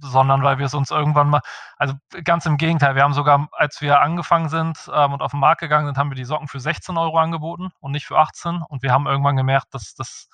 [0.00, 1.40] sondern weil wir es uns irgendwann mal,
[1.76, 5.40] also ganz im Gegenteil, wir haben sogar, als wir angefangen sind ähm, und auf den
[5.40, 8.62] Markt gegangen sind, haben wir die Socken für 16 Euro angeboten und nicht für 18
[8.62, 10.28] und wir haben irgendwann gemerkt, dass das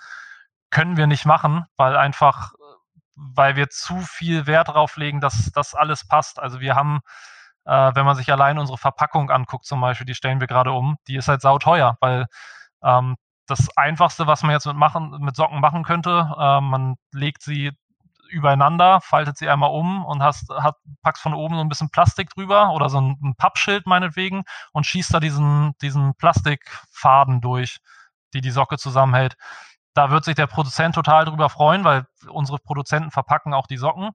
[0.70, 2.52] können wir nicht machen, weil einfach,
[3.14, 6.40] weil wir zu viel Wert darauf legen, dass das alles passt.
[6.40, 7.00] Also wir haben,
[7.64, 10.96] äh, wenn man sich allein unsere Verpackung anguckt zum Beispiel, die stellen wir gerade um,
[11.08, 12.26] die ist halt sauteuer, weil
[12.82, 17.42] ähm, das Einfachste, was man jetzt mit, machen, mit Socken machen könnte, äh, man legt
[17.42, 17.72] sie
[18.30, 22.30] übereinander, faltet sie einmal um und hast, hat, packst von oben so ein bisschen Plastik
[22.30, 27.78] drüber oder so ein, ein Pappschild meinetwegen und schießt da diesen, diesen Plastikfaden durch,
[28.32, 29.36] die die Socke zusammenhält.
[29.94, 34.10] Da wird sich der Produzent total drüber freuen, weil unsere Produzenten verpacken auch die Socken.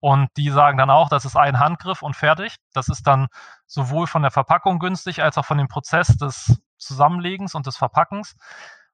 [0.00, 2.56] Und die sagen dann auch, das ist ein Handgriff und fertig.
[2.74, 3.28] Das ist dann
[3.66, 8.36] sowohl von der Verpackung günstig als auch von dem Prozess des Zusammenlegens und des Verpackens.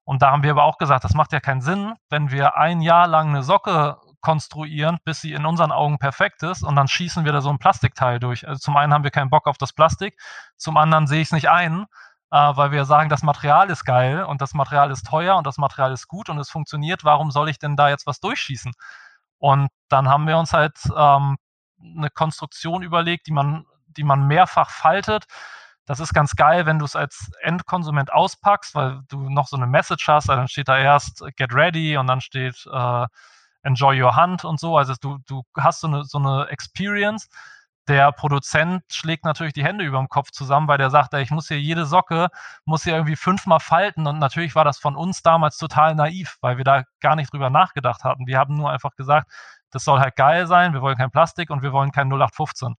[0.05, 2.81] Und da haben wir aber auch gesagt, das macht ja keinen Sinn, wenn wir ein
[2.81, 7.25] Jahr lang eine Socke konstruieren, bis sie in unseren Augen perfekt ist und dann schießen
[7.25, 8.47] wir da so ein Plastikteil durch.
[8.49, 10.19] Also zum einen haben wir keinen Bock auf das Plastik,
[10.57, 11.87] zum anderen sehe ich es nicht ein,
[12.31, 15.59] äh, weil wir sagen, das Material ist geil und das Material ist teuer und das
[15.59, 17.05] Material ist gut und es funktioniert.
[17.05, 18.73] Warum soll ich denn da jetzt was durchschießen?
[19.43, 21.37] Und dann haben wir uns halt ähm,
[21.83, 25.25] eine Konstruktion überlegt, die man, die man mehrfach faltet.
[25.85, 29.67] Das ist ganz geil, wenn du es als Endkonsument auspackst, weil du noch so eine
[29.67, 30.31] Message hast.
[30.31, 33.07] Also dann steht da erst Get Ready und dann steht äh,
[33.65, 34.77] Enjoy Your Hunt und so.
[34.77, 37.29] Also du, du hast so eine, so eine Experience.
[37.89, 41.33] Der Produzent schlägt natürlich die Hände über dem Kopf zusammen, weil der sagt, ey, ich
[41.33, 42.29] muss hier jede Socke,
[42.65, 44.07] muss hier irgendwie fünfmal falten.
[44.07, 47.51] Und natürlich war das von uns damals total naiv, weil wir da gar nicht drüber
[47.51, 48.27] nachgedacht hatten.
[48.27, 49.33] Wir haben nur einfach gesagt,
[49.71, 52.77] das soll halt geil sein, wir wollen kein Plastik und wir wollen kein 0815.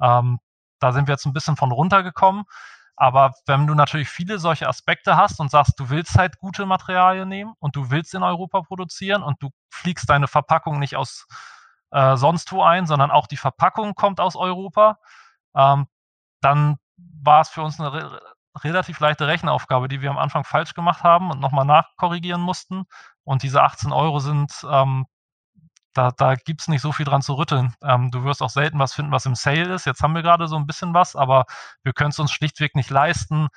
[0.00, 0.38] Ähm,
[0.78, 2.44] da sind wir jetzt ein bisschen von runtergekommen.
[2.96, 7.28] Aber wenn du natürlich viele solche Aspekte hast und sagst, du willst halt gute Materialien
[7.28, 11.26] nehmen und du willst in Europa produzieren und du fliegst deine Verpackung nicht aus
[11.90, 14.98] äh, sonst wo ein, sondern auch die Verpackung kommt aus Europa,
[15.54, 15.86] ähm,
[16.40, 18.20] dann war es für uns eine re
[18.64, 22.86] relativ leichte Rechenaufgabe, die wir am Anfang falsch gemacht haben und nochmal nachkorrigieren mussten.
[23.22, 25.06] Und diese 18 Euro sind ähm,
[25.98, 27.74] da, da gibt es nicht so viel dran zu rütteln.
[27.82, 29.84] Ähm, du wirst auch selten was finden, was im Sale ist.
[29.84, 31.44] Jetzt haben wir gerade so ein bisschen was, aber
[31.82, 33.48] wir können es uns schlichtweg nicht leisten.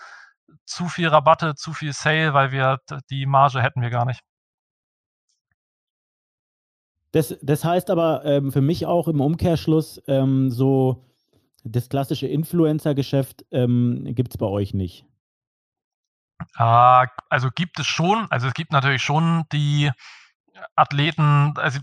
[0.65, 2.79] Zu viel Rabatte, zu viel Sale, weil wir
[3.09, 4.21] die Marge hätten wir gar nicht.
[7.11, 11.05] Das, das heißt aber ähm, für mich auch im Umkehrschluss, ähm, so
[11.63, 15.05] das klassische Influencer-Geschäft ähm, gibt es bei euch nicht.
[16.57, 19.91] Äh, also gibt es schon, also es gibt natürlich schon die
[20.75, 21.79] Athleten, also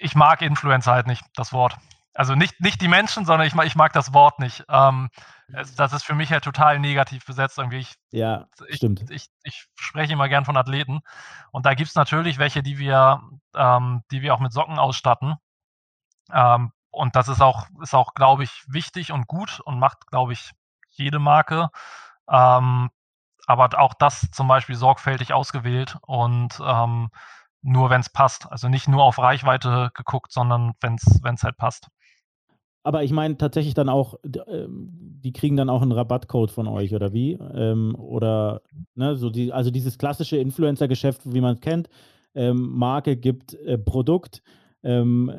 [0.00, 1.76] ich mag Influencer halt nicht, das Wort.
[2.14, 4.64] Also nicht, nicht die Menschen, sondern ich mag, ich mag das Wort nicht.
[4.68, 5.10] Ähm,
[5.76, 7.58] das ist für mich halt total negativ besetzt.
[7.58, 7.78] Irgendwie.
[7.78, 9.10] Ich, ja, ich, stimmt.
[9.10, 11.00] Ich, ich, spreche immer gern von Athleten.
[11.52, 13.22] Und da gibt es natürlich welche, die wir,
[13.54, 15.36] ähm, die wir auch mit Socken ausstatten.
[16.32, 20.32] Ähm, und das ist auch, ist auch, glaube ich, wichtig und gut und macht, glaube
[20.32, 20.52] ich,
[20.90, 21.70] jede Marke.
[22.28, 22.90] Ähm,
[23.46, 27.10] aber auch das zum Beispiel sorgfältig ausgewählt und ähm,
[27.62, 28.50] nur wenn es passt.
[28.50, 31.88] Also nicht nur auf Reichweite geguckt, sondern wenn es halt passt.
[32.82, 34.88] Aber ich meine tatsächlich dann auch, ähm,
[35.22, 37.32] die kriegen dann auch einen Rabattcode von euch oder wie?
[37.32, 38.62] Ähm, oder
[38.94, 41.88] ne, so die, also dieses klassische Influencer-Geschäft, wie man es kennt.
[42.34, 44.42] Ähm, Marke gibt äh, Produkt,
[44.82, 45.30] ähm,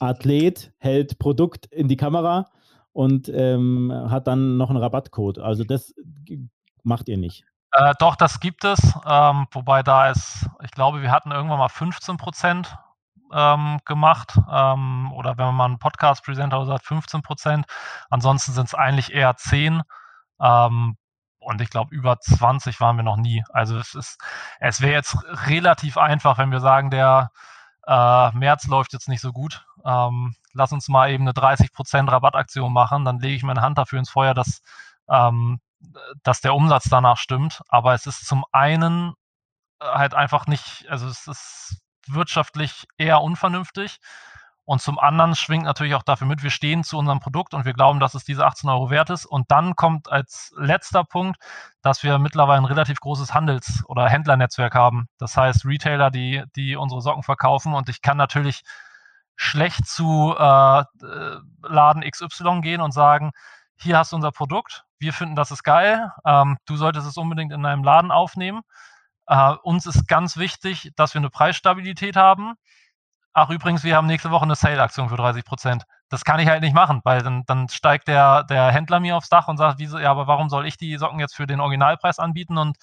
[0.00, 2.50] Athlet hält Produkt in die Kamera
[2.92, 5.38] und ähm, hat dann noch einen Rabattcode.
[5.38, 5.94] Also das
[6.82, 7.44] macht ihr nicht.
[7.72, 8.80] Äh, doch, das gibt es.
[9.08, 12.74] Ähm, wobei da ist, ich glaube, wir hatten irgendwann mal 15 Prozent
[13.32, 14.38] ähm, gemacht.
[14.50, 17.66] Ähm, oder wenn man mal einen Podcast-Presenter sagt, 15 Prozent.
[18.10, 19.82] Ansonsten sind es eigentlich eher 10.
[20.40, 20.96] Ähm,
[21.38, 23.44] und ich glaube, über 20 waren wir noch nie.
[23.50, 24.18] Also es ist,
[24.58, 25.16] es wäre jetzt
[25.46, 27.30] relativ einfach, wenn wir sagen, der
[27.86, 29.64] äh, März läuft jetzt nicht so gut.
[29.84, 34.00] Ähm, lass uns mal eben eine 30% Rabattaktion machen, dann lege ich meine Hand dafür
[34.00, 34.60] ins Feuer, dass,
[35.08, 35.60] ähm,
[36.24, 37.62] dass der Umsatz danach stimmt.
[37.68, 39.14] Aber es ist zum einen
[39.80, 43.98] halt einfach nicht, also es ist wirtschaftlich eher unvernünftig.
[44.64, 47.72] Und zum anderen schwingt natürlich auch dafür mit, wir stehen zu unserem Produkt und wir
[47.72, 49.24] glauben, dass es diese 18 Euro wert ist.
[49.24, 51.38] Und dann kommt als letzter Punkt,
[51.82, 55.06] dass wir mittlerweile ein relativ großes Handels- oder Händlernetzwerk haben.
[55.18, 57.74] Das heißt, Retailer, die, die unsere Socken verkaufen.
[57.74, 58.62] Und ich kann natürlich
[59.36, 60.84] schlecht zu äh,
[61.62, 63.30] Laden XY gehen und sagen,
[63.76, 67.52] hier hast du unser Produkt, wir finden, das ist geil, ähm, du solltest es unbedingt
[67.52, 68.62] in deinem Laden aufnehmen.
[69.26, 72.54] Äh, uns ist ganz wichtig, dass wir eine Preisstabilität haben
[73.36, 75.84] ach übrigens, wir haben nächste Woche eine Sale-Aktion für 30 Prozent.
[76.08, 79.28] Das kann ich halt nicht machen, weil dann, dann steigt der, der Händler mir aufs
[79.28, 82.18] Dach und sagt, wieso, ja, aber warum soll ich die Socken jetzt für den Originalpreis
[82.18, 82.78] anbieten und,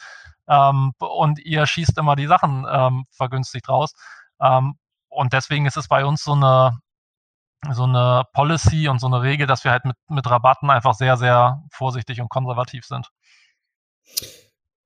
[0.47, 3.93] ähm, und ihr schießt immer die Sachen ähm, vergünstigt raus.
[4.39, 4.77] Ähm,
[5.09, 6.77] und deswegen ist es bei uns so eine,
[7.71, 11.17] so eine Policy und so eine Regel, dass wir halt mit, mit Rabatten einfach sehr,
[11.17, 13.09] sehr vorsichtig und konservativ sind.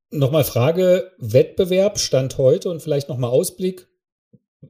[0.10, 3.88] Nochmal Frage, Wettbewerb, Stand heute und vielleicht nochmal Ausblick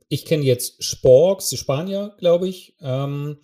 [0.09, 2.75] ich kenne jetzt Sporks, die Spanier, glaube ich.
[2.81, 3.37] Ähm,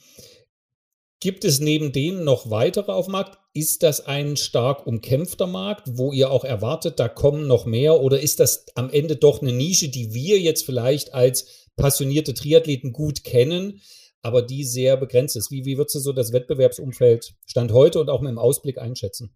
[1.19, 3.37] gibt es neben denen noch weitere auf dem Markt?
[3.53, 8.01] Ist das ein stark umkämpfter Markt, wo ihr auch erwartet, da kommen noch mehr?
[8.01, 12.93] Oder ist das am Ende doch eine Nische, die wir jetzt vielleicht als passionierte Triathleten
[12.93, 13.81] gut kennen,
[14.21, 15.51] aber die sehr begrenzt ist?
[15.51, 19.35] Wie, wie würdest du so das Wettbewerbsumfeld Stand heute und auch mit dem Ausblick einschätzen?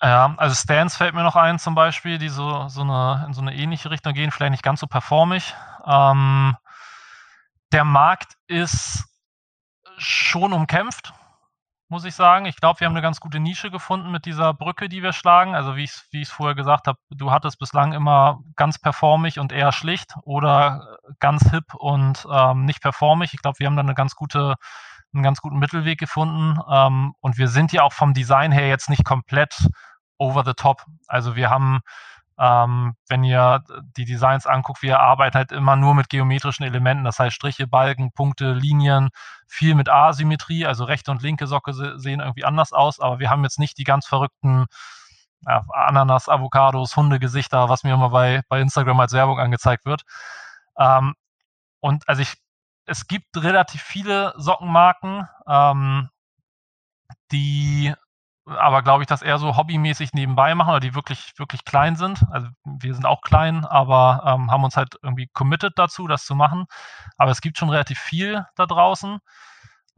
[0.00, 3.40] Ja, also Stance fällt mir noch ein zum Beispiel, die so, so eine, in so
[3.40, 5.54] eine ähnliche Richtung gehen, vielleicht nicht ganz so performig.
[5.84, 6.56] Ähm,
[7.72, 9.04] der Markt ist
[9.96, 11.12] schon umkämpft,
[11.88, 12.46] muss ich sagen.
[12.46, 15.56] Ich glaube, wir haben eine ganz gute Nische gefunden mit dieser Brücke, die wir schlagen.
[15.56, 19.50] Also wie ich wie es vorher gesagt habe, du hattest bislang immer ganz performig und
[19.50, 23.34] eher schlicht oder ganz hip und ähm, nicht performig.
[23.34, 24.54] Ich glaube, wir haben da eine ganz gute
[25.12, 26.58] einen ganz guten Mittelweg gefunden.
[26.70, 29.68] Ähm, und wir sind ja auch vom Design her jetzt nicht komplett
[30.18, 30.84] over the top.
[31.06, 31.80] Also wir haben,
[32.38, 33.62] ähm, wenn ihr
[33.96, 38.12] die Designs anguckt, wir arbeiten halt immer nur mit geometrischen Elementen, das heißt Striche, Balken,
[38.12, 39.10] Punkte, Linien,
[39.46, 43.44] viel mit Asymmetrie, also rechte und linke Socke sehen irgendwie anders aus, aber wir haben
[43.44, 44.66] jetzt nicht die ganz verrückten
[45.46, 50.02] ja, Ananas, Avocados, Hundegesichter, was mir immer bei, bei Instagram als Werbung angezeigt wird.
[50.78, 51.14] Ähm,
[51.80, 52.34] und also ich
[52.88, 56.08] es gibt relativ viele Sockenmarken, ähm,
[57.30, 57.94] die
[58.46, 62.24] aber glaube ich, das eher so hobbymäßig nebenbei machen oder die wirklich, wirklich klein sind.
[62.30, 66.34] Also wir sind auch klein, aber ähm, haben uns halt irgendwie committed dazu, das zu
[66.34, 66.64] machen.
[67.18, 69.18] Aber es gibt schon relativ viel da draußen.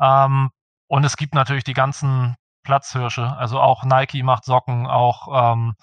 [0.00, 0.50] Ähm,
[0.88, 3.36] und es gibt natürlich die ganzen Platzhirsche.
[3.36, 5.74] Also auch Nike macht Socken, auch ähm,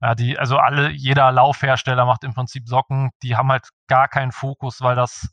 [0.00, 4.32] ja, die, also alle, jeder Laufhersteller macht im Prinzip Socken, die haben halt gar keinen
[4.32, 5.28] Fokus, weil das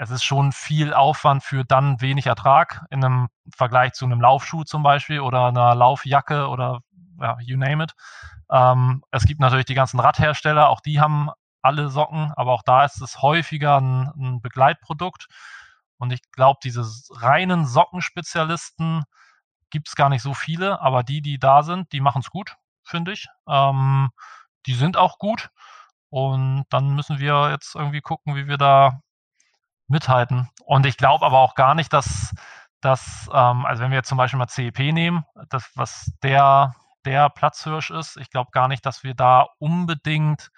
[0.00, 4.62] es ist schon viel Aufwand für dann wenig Ertrag in einem Vergleich zu einem Laufschuh
[4.62, 6.82] zum Beispiel oder einer Laufjacke oder
[7.20, 7.94] ja, you name it.
[8.48, 11.30] Ähm, es gibt natürlich die ganzen Radhersteller, auch die haben
[11.62, 15.26] alle Socken, aber auch da ist es häufiger ein, ein Begleitprodukt.
[15.96, 16.84] Und ich glaube, diese
[17.20, 19.02] reinen Sockenspezialisten
[19.70, 22.54] gibt es gar nicht so viele, aber die, die da sind, die machen es gut,
[22.84, 23.26] finde ich.
[23.48, 24.10] Ähm,
[24.66, 25.50] die sind auch gut.
[26.08, 29.02] Und dann müssen wir jetzt irgendwie gucken, wie wir da
[29.88, 30.48] mithalten.
[30.64, 32.34] Und ich glaube aber auch gar nicht, dass,
[32.80, 36.74] dass ähm, also wenn wir jetzt zum Beispiel mal CEP nehmen, das, was der,
[37.04, 40.50] der Platzhirsch ist, ich glaube gar nicht, dass wir da unbedingt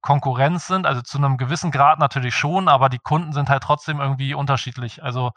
[0.00, 0.86] Konkurrenz sind.
[0.86, 5.02] Also zu einem gewissen Grad natürlich schon, aber die Kunden sind halt trotzdem irgendwie unterschiedlich.
[5.02, 5.30] Also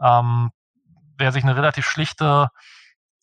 [0.00, 0.50] ähm,
[1.16, 2.48] wer sich eine relativ schlichte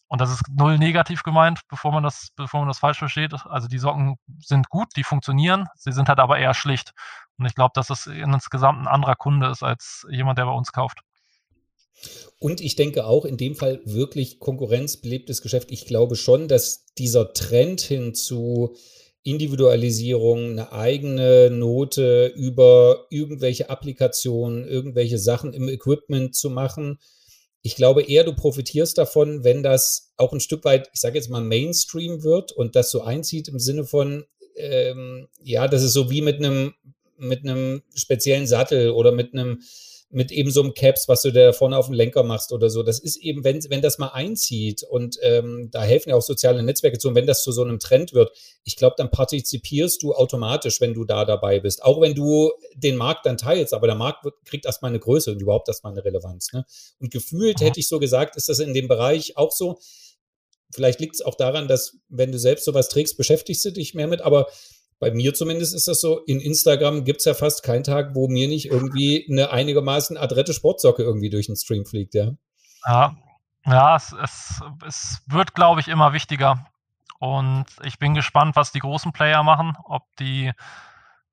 [0.07, 3.33] und das ist null negativ gemeint, bevor man das, bevor man das falsch versteht.
[3.45, 6.93] Also die Socken sind gut, die funktionieren, sie sind halt aber eher schlicht.
[7.37, 10.71] Und ich glaube, dass es insgesamt ein anderer Kunde ist als jemand, der bei uns
[10.71, 10.99] kauft.
[12.39, 15.71] Und ich denke auch in dem Fall wirklich konkurrenzbelebtes Geschäft.
[15.71, 18.75] Ich glaube schon, dass dieser Trend hin zu
[19.23, 26.99] Individualisierung, eine eigene Note über irgendwelche Applikationen, irgendwelche Sachen im Equipment zu machen.
[27.67, 31.29] Ich glaube eher, du profitierst davon, wenn das auch ein Stück weit, ich sage jetzt
[31.29, 34.23] mal, Mainstream wird und das so einzieht im Sinne von,
[34.55, 36.75] ähm, ja, das ist so wie mit einem
[37.17, 39.63] mit einem speziellen Sattel oder mit einem
[40.09, 42.81] mit eben so einem Caps, was du da vorne auf dem Lenker machst oder so.
[42.81, 46.63] Das ist eben, wenn, wenn das mal einzieht und ähm, da helfen ja auch soziale
[46.63, 48.31] Netzwerke zu, und wenn das zu so einem Trend wird,
[48.63, 51.83] ich glaube, dann partizipierst du automatisch, wenn du da dabei bist.
[51.83, 55.31] Auch wenn du den Markt dann teilst, aber der Markt wird, kriegt erstmal eine Größe
[55.31, 56.53] und überhaupt erstmal eine Relevanz.
[56.53, 56.65] Ne?
[56.99, 59.77] Und gefühlt hätte ich so gesagt, ist das in dem Bereich auch so.
[60.73, 64.07] Vielleicht liegt es auch daran, dass wenn du selbst sowas trägst, beschäftigst du dich mehr
[64.07, 64.47] mit, aber
[64.99, 68.27] bei mir zumindest ist das so, in Instagram gibt es ja fast keinen Tag, wo
[68.27, 72.31] mir nicht irgendwie eine einigermaßen adrette Sportsocke irgendwie durch den Stream fliegt, ja.
[72.85, 73.15] Ja,
[73.65, 76.65] ja es, es, es wird, glaube ich, immer wichtiger.
[77.19, 80.51] Und ich bin gespannt, was die großen Player machen, ob die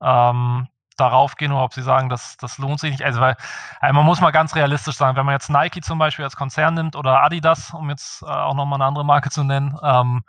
[0.03, 3.05] ähm, darauf gehen oder ob sie sagen, das, das lohnt sich nicht.
[3.05, 3.37] Also, weil
[3.81, 6.75] also man muss mal ganz realistisch sagen, wenn man jetzt Nike zum Beispiel als Konzern
[6.75, 10.25] nimmt oder Adidas, um jetzt äh, auch nochmal eine andere Marke zu nennen, ähm,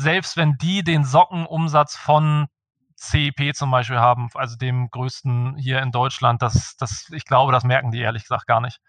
[0.00, 2.48] selbst wenn die den Sockenumsatz von
[2.96, 7.64] CEP zum Beispiel haben, also dem größten hier in Deutschland, das, das, ich glaube, das
[7.64, 8.80] merken die ehrlich gesagt gar nicht.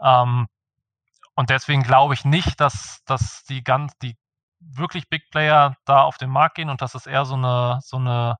[0.00, 0.46] Ähm,
[1.34, 4.16] und deswegen glaube ich nicht, dass, dass die ganz, die
[4.60, 7.96] wirklich Big Player da auf den Markt gehen und dass es eher so eine, so
[7.96, 8.36] eine,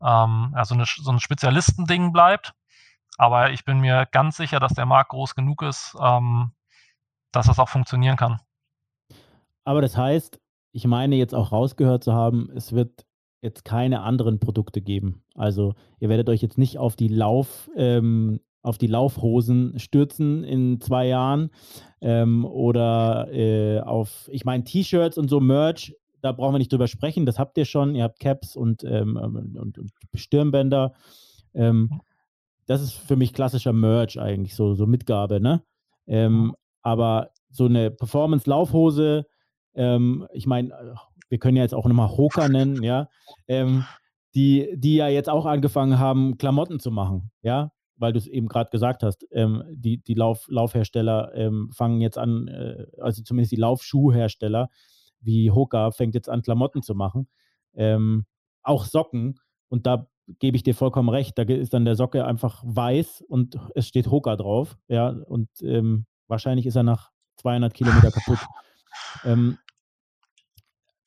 [0.00, 2.52] ähm, ja, so, eine so ein Spezialistending bleibt.
[3.18, 6.52] Aber ich bin mir ganz sicher, dass der Markt groß genug ist, ähm,
[7.30, 8.40] dass das auch funktionieren kann.
[9.64, 10.41] Aber das heißt,
[10.72, 13.04] ich meine jetzt auch rausgehört zu haben, es wird
[13.42, 15.22] jetzt keine anderen Produkte geben.
[15.34, 20.80] Also ihr werdet euch jetzt nicht auf die Lauf, ähm, auf die Laufhosen stürzen in
[20.80, 21.50] zwei Jahren
[22.00, 26.86] ähm, oder äh, auf, ich meine T-Shirts und so Merch, da brauchen wir nicht drüber
[26.86, 30.94] sprechen, das habt ihr schon, ihr habt Caps und, ähm, und, und Stirnbänder.
[31.52, 32.00] Ähm,
[32.66, 35.64] das ist für mich klassischer Merch eigentlich, so, so Mitgabe, ne?
[36.06, 39.26] Ähm, aber so eine Performance-Laufhose,
[39.74, 40.94] ähm, ich meine,
[41.28, 43.08] wir können ja jetzt auch nochmal Hoka nennen, ja,
[43.48, 43.84] ähm,
[44.34, 48.48] die, die ja jetzt auch angefangen haben, Klamotten zu machen, ja, weil du es eben
[48.48, 53.52] gerade gesagt hast, ähm, die, die Lauf, Laufhersteller ähm, fangen jetzt an, äh, also zumindest
[53.52, 54.68] die Laufschuhhersteller
[55.20, 57.28] wie Hoka fängt jetzt an, Klamotten zu machen,
[57.74, 58.26] ähm,
[58.62, 59.38] auch Socken.
[59.68, 60.08] Und da
[60.38, 64.10] gebe ich dir vollkommen recht, da ist dann der Socke einfach weiß und es steht
[64.10, 68.38] Hoka drauf, ja, und ähm, wahrscheinlich ist er nach 200 Kilometer kaputt.
[69.24, 69.58] Ähm,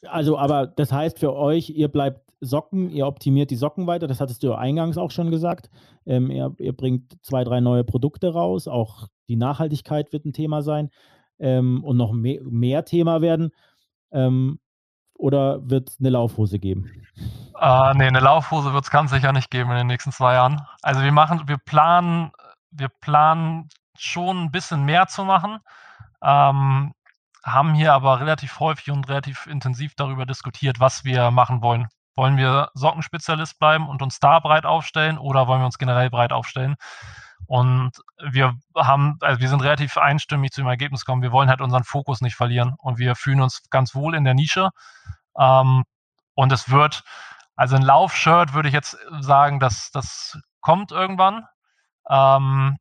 [0.09, 4.19] also, aber das heißt für euch, ihr bleibt Socken, ihr optimiert die Socken weiter, das
[4.19, 5.69] hattest du eingangs auch schon gesagt.
[6.05, 10.61] Ähm, ihr, ihr, bringt zwei, drei neue Produkte raus, auch die Nachhaltigkeit wird ein Thema
[10.61, 10.89] sein
[11.39, 13.51] ähm, und noch mehr, mehr Thema werden.
[14.11, 14.59] Ähm,
[15.17, 16.91] oder wird es eine Laufhose geben?
[17.59, 20.61] Äh, nee, eine Laufhose wird es ganz sicher nicht geben in den nächsten zwei Jahren.
[20.81, 22.31] Also wir machen, wir planen,
[22.71, 25.59] wir planen schon ein bisschen mehr zu machen.
[26.21, 26.93] Ähm,
[27.45, 31.87] haben hier aber relativ häufig und relativ intensiv darüber diskutiert, was wir machen wollen.
[32.15, 36.31] Wollen wir Sockenspezialist bleiben und uns da breit aufstellen oder wollen wir uns generell breit
[36.31, 36.75] aufstellen?
[37.45, 41.61] Und wir haben, also wir sind relativ einstimmig zu dem Ergebnis gekommen, wir wollen halt
[41.61, 44.69] unseren Fokus nicht verlieren und wir fühlen uns ganz wohl in der Nische.
[45.37, 45.83] Ähm,
[46.33, 47.03] und es wird,
[47.55, 51.45] also ein Laufshirt würde ich jetzt sagen, dass das kommt irgendwann.
[52.09, 52.77] Ähm,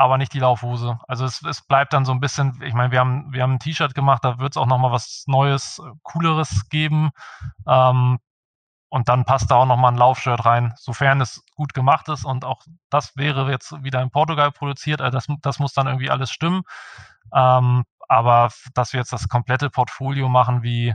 [0.00, 0.98] aber nicht die Laufhose.
[1.06, 3.58] Also es, es bleibt dann so ein bisschen, ich meine, wir haben, wir haben ein
[3.58, 7.10] T-Shirt gemacht, da wird es auch nochmal was Neues, äh, Cooleres geben.
[7.66, 8.18] Ähm,
[8.88, 12.24] und dann passt da auch nochmal ein Laufshirt rein, sofern es gut gemacht ist.
[12.24, 15.02] Und auch das wäre jetzt wieder in Portugal produziert.
[15.02, 16.62] Also das, das muss dann irgendwie alles stimmen.
[17.34, 20.94] Ähm, aber dass wir jetzt das komplette Portfolio machen, wie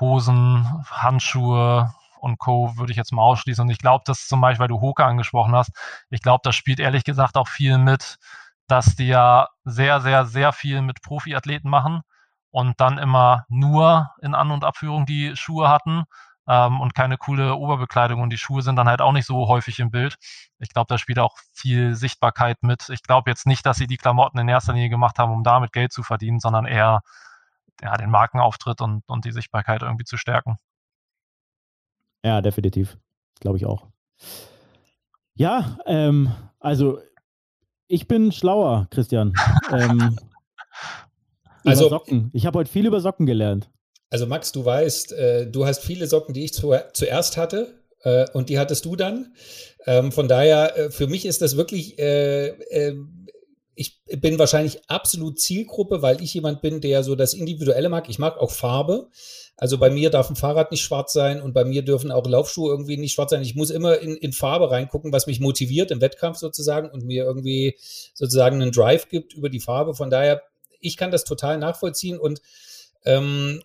[0.00, 1.94] Hosen, Handschuhe,
[2.26, 2.76] und Co.
[2.76, 3.62] würde ich jetzt mal ausschließen.
[3.62, 5.70] Und ich glaube, dass zum Beispiel, weil du Hoka angesprochen hast,
[6.10, 8.16] ich glaube, das spielt ehrlich gesagt auch viel mit,
[8.68, 12.02] dass die ja sehr, sehr, sehr viel mit Profiathleten machen
[12.50, 16.04] und dann immer nur in An- und Abführung die Schuhe hatten
[16.48, 18.20] ähm, und keine coole Oberbekleidung.
[18.20, 20.16] Und die Schuhe sind dann halt auch nicht so häufig im Bild.
[20.58, 22.88] Ich glaube, da spielt auch viel Sichtbarkeit mit.
[22.88, 25.72] Ich glaube jetzt nicht, dass sie die Klamotten in erster Linie gemacht haben, um damit
[25.72, 27.02] Geld zu verdienen, sondern eher
[27.82, 30.58] ja, den Markenauftritt und, und die Sichtbarkeit irgendwie zu stärken.
[32.24, 32.98] Ja, definitiv.
[33.40, 33.86] Glaube ich auch.
[35.34, 36.98] Ja, ähm, also
[37.88, 39.32] ich bin schlauer, Christian.
[39.72, 40.18] ähm,
[41.64, 42.30] also Socken.
[42.32, 43.70] Ich habe heute viel über Socken gelernt.
[44.10, 48.26] Also Max, du weißt, äh, du hast viele Socken, die ich zu, zuerst hatte äh,
[48.32, 49.34] und die hattest du dann.
[49.84, 52.96] Ähm, von daher, äh, für mich ist das wirklich, äh, äh,
[53.76, 58.08] ich bin wahrscheinlich absolut Zielgruppe, weil ich jemand bin, der so das Individuelle mag.
[58.08, 59.08] Ich mag auch Farbe.
[59.58, 62.70] Also bei mir darf ein Fahrrad nicht schwarz sein und bei mir dürfen auch Laufschuhe
[62.70, 63.42] irgendwie nicht schwarz sein.
[63.42, 67.24] Ich muss immer in, in Farbe reingucken, was mich motiviert im Wettkampf sozusagen und mir
[67.24, 67.76] irgendwie
[68.14, 69.94] sozusagen einen Drive gibt über die Farbe.
[69.94, 70.42] Von daher,
[70.80, 72.40] ich kann das total nachvollziehen und
[73.04, 73.62] ähm,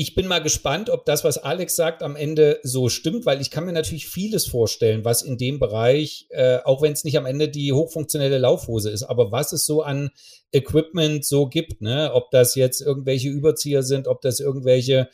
[0.00, 3.50] ich bin mal gespannt, ob das, was Alex sagt, am Ende so stimmt, weil ich
[3.50, 7.26] kann mir natürlich vieles vorstellen, was in dem Bereich, äh, auch wenn es nicht am
[7.26, 10.10] Ende die hochfunktionelle Laufhose ist, aber was es so an
[10.52, 12.12] Equipment so gibt, ne?
[12.14, 15.08] Ob das jetzt irgendwelche Überzieher sind, ob das irgendwelche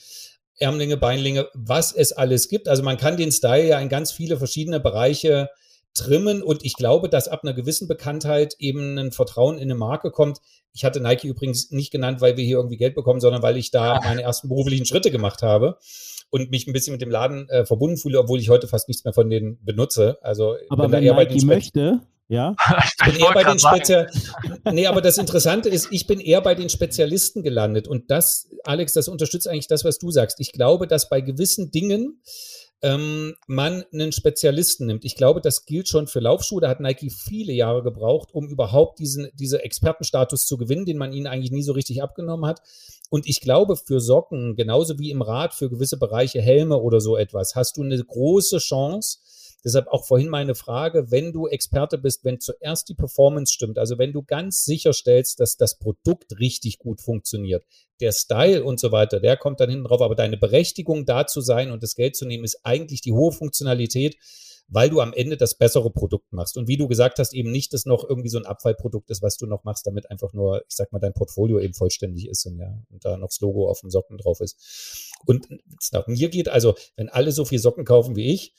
[0.58, 2.68] Ärmlinge, Beinlinge, was es alles gibt.
[2.68, 5.48] Also man kann den Style ja in ganz viele verschiedene Bereiche
[5.94, 10.10] trimmen und ich glaube, dass ab einer gewissen Bekanntheit eben ein Vertrauen in eine Marke
[10.10, 10.40] kommt.
[10.72, 13.70] Ich hatte Nike übrigens nicht genannt, weil wir hier irgendwie Geld bekommen, sondern weil ich
[13.70, 15.78] da meine ersten beruflichen Schritte gemacht habe
[16.30, 19.04] und mich ein bisschen mit dem Laden äh, verbunden fühle, obwohl ich heute fast nichts
[19.04, 20.18] mehr von denen benutze.
[20.20, 22.56] Also aber wenn Nike möchte, ja.
[22.84, 24.10] Ich bin eher bei den Spezial
[24.72, 27.86] Nee, aber das Interessante ist, ich bin eher bei den Spezialisten gelandet.
[27.86, 30.40] Und das, Alex, das unterstützt eigentlich das, was du sagst.
[30.40, 32.20] Ich glaube, dass bei gewissen Dingen
[32.84, 35.06] ähm, man einen Spezialisten nimmt.
[35.06, 36.60] Ich glaube, das gilt schon für Laufschuhe.
[36.60, 41.14] Da hat Nike viele Jahre gebraucht, um überhaupt diesen, diese Expertenstatus zu gewinnen, den man
[41.14, 42.60] ihnen eigentlich nie so richtig abgenommen hat.
[43.08, 47.16] Und ich glaube, für Socken, genauso wie im Rad, für gewisse Bereiche Helme oder so
[47.16, 49.18] etwas, hast du eine große Chance,
[49.64, 53.96] Deshalb auch vorhin meine Frage, wenn du Experte bist, wenn zuerst die Performance stimmt, also
[53.96, 57.64] wenn du ganz sicherstellst, dass das Produkt richtig gut funktioniert,
[58.00, 61.40] der Style und so weiter, der kommt dann hinten drauf, aber deine Berechtigung da zu
[61.40, 64.16] sein und das Geld zu nehmen, ist eigentlich die hohe Funktionalität,
[64.68, 66.56] weil du am Ende das bessere Produkt machst.
[66.56, 69.36] Und wie du gesagt hast, eben nicht, dass noch irgendwie so ein Abfallprodukt ist, was
[69.36, 72.58] du noch machst, damit einfach nur, ich sag mal, dein Portfolio eben vollständig ist und
[72.58, 75.12] ja, und da noch das Logo auf dem Socken drauf ist.
[75.26, 75.46] Und
[75.92, 78.54] nach mir geht, also, wenn alle so viel Socken kaufen wie ich,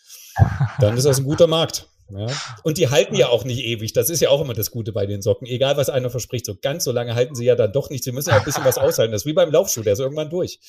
[0.80, 1.90] dann ist das ein guter Markt.
[2.12, 2.28] Ja.
[2.64, 3.94] Und die halten ja auch nicht ewig.
[3.94, 5.48] Das ist ja auch immer das Gute bei den Socken.
[5.48, 8.04] Egal, was einer verspricht, so ganz so lange halten sie ja dann doch nicht.
[8.04, 9.12] Sie müssen ja ein bisschen was aushalten.
[9.12, 10.60] Das ist wie beim Laufschuh, der ist irgendwann durch.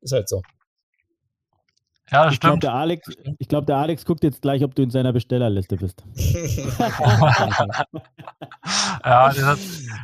[0.00, 0.42] Ist halt so.
[2.10, 2.60] Ja, das ich stimmt.
[2.60, 5.76] Glaub, der Alex, ich glaube, der Alex guckt jetzt gleich, ob du in seiner Bestellerliste
[5.76, 6.04] bist.
[9.04, 9.58] ja, das,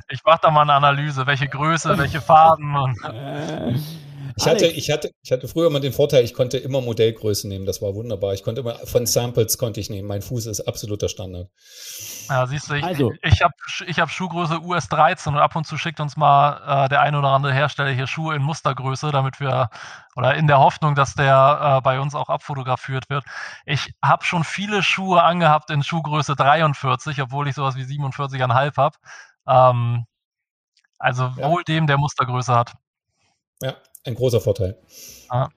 [0.09, 2.74] ich mache da mal eine Analyse, welche Größe, welche Farben.
[2.74, 2.98] Und
[4.37, 7.66] ich hatte, ich, hatte, ich hatte früher mal den Vorteil, ich konnte immer Modellgrößen nehmen.
[7.66, 8.35] Das war wunderbar.
[8.35, 10.09] Ich konnte immer von Samples konnte ich nehmen.
[10.09, 11.49] Mein Fuß ist absoluter Standard.
[12.28, 13.12] Ja, siehst du, ich, also.
[13.22, 13.55] ich habe
[13.87, 17.14] ich hab Schuhgröße US 13 und ab und zu schickt uns mal äh, der ein
[17.14, 19.70] oder andere Hersteller hier Schuhe in Mustergröße, damit wir,
[20.16, 23.24] oder in der Hoffnung, dass der äh, bei uns auch abfotografiert wird.
[23.66, 28.97] Ich habe schon viele Schuhe angehabt in Schuhgröße 43, obwohl ich sowas wie 47,5 habe.
[29.47, 30.07] Ähm,
[30.99, 31.49] also ja.
[31.49, 32.74] wohl dem, der Mustergröße hat.
[33.61, 34.76] Ja, ein großer Vorteil.
[35.28, 35.48] Ah.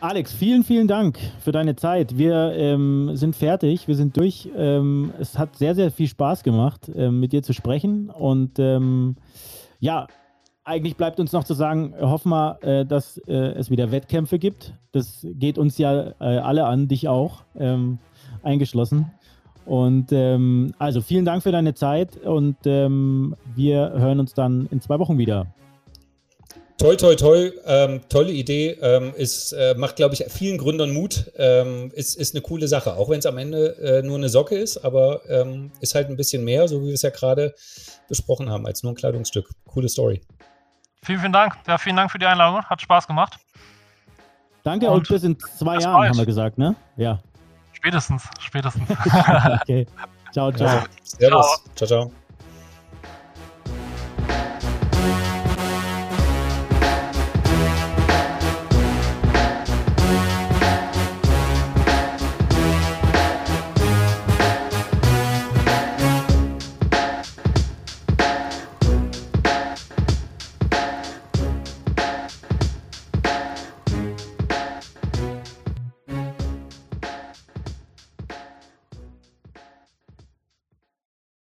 [0.00, 2.18] Alex, vielen, vielen Dank für deine Zeit.
[2.18, 4.48] Wir ähm, sind fertig, wir sind durch.
[4.56, 8.10] Ähm, es hat sehr, sehr viel Spaß gemacht, ähm, mit dir zu sprechen.
[8.10, 9.14] Und ähm,
[9.78, 10.08] ja,
[10.64, 14.74] eigentlich bleibt uns noch zu sagen, hoffen wir, äh, dass äh, es wieder Wettkämpfe gibt.
[14.90, 17.98] Das geht uns ja äh, alle an, dich auch ähm,
[18.42, 19.12] eingeschlossen.
[19.66, 24.98] Und ähm, also vielen Dank für deine Zeit und wir hören uns dann in zwei
[24.98, 25.46] Wochen wieder.
[26.82, 27.60] Toll, toll, toll.
[27.64, 28.76] Ähm, tolle Idee.
[28.82, 31.30] Ähm, ist, äh, macht, glaube ich, vielen Gründern Mut.
[31.36, 34.56] Ähm, ist, ist eine coole Sache, auch wenn es am Ende äh, nur eine Socke
[34.56, 37.54] ist, aber ähm, ist halt ein bisschen mehr, so wie wir es ja gerade
[38.08, 39.48] besprochen haben, als nur ein Kleidungsstück.
[39.68, 40.22] Coole Story.
[41.04, 41.54] Vielen, vielen Dank.
[41.68, 42.64] Ja, vielen Dank für die Einladung.
[42.64, 43.38] Hat Spaß gemacht.
[44.64, 46.10] Danke und, und bis in zwei Jahren, bald.
[46.10, 46.74] haben wir gesagt, ne?
[46.96, 47.20] Ja.
[47.74, 48.90] Spätestens, spätestens.
[49.60, 49.86] okay.
[50.32, 50.82] Ciao, ciao.
[51.04, 51.62] Servus.
[51.76, 51.86] ciao.
[51.86, 51.86] ciao.
[51.86, 52.12] ciao.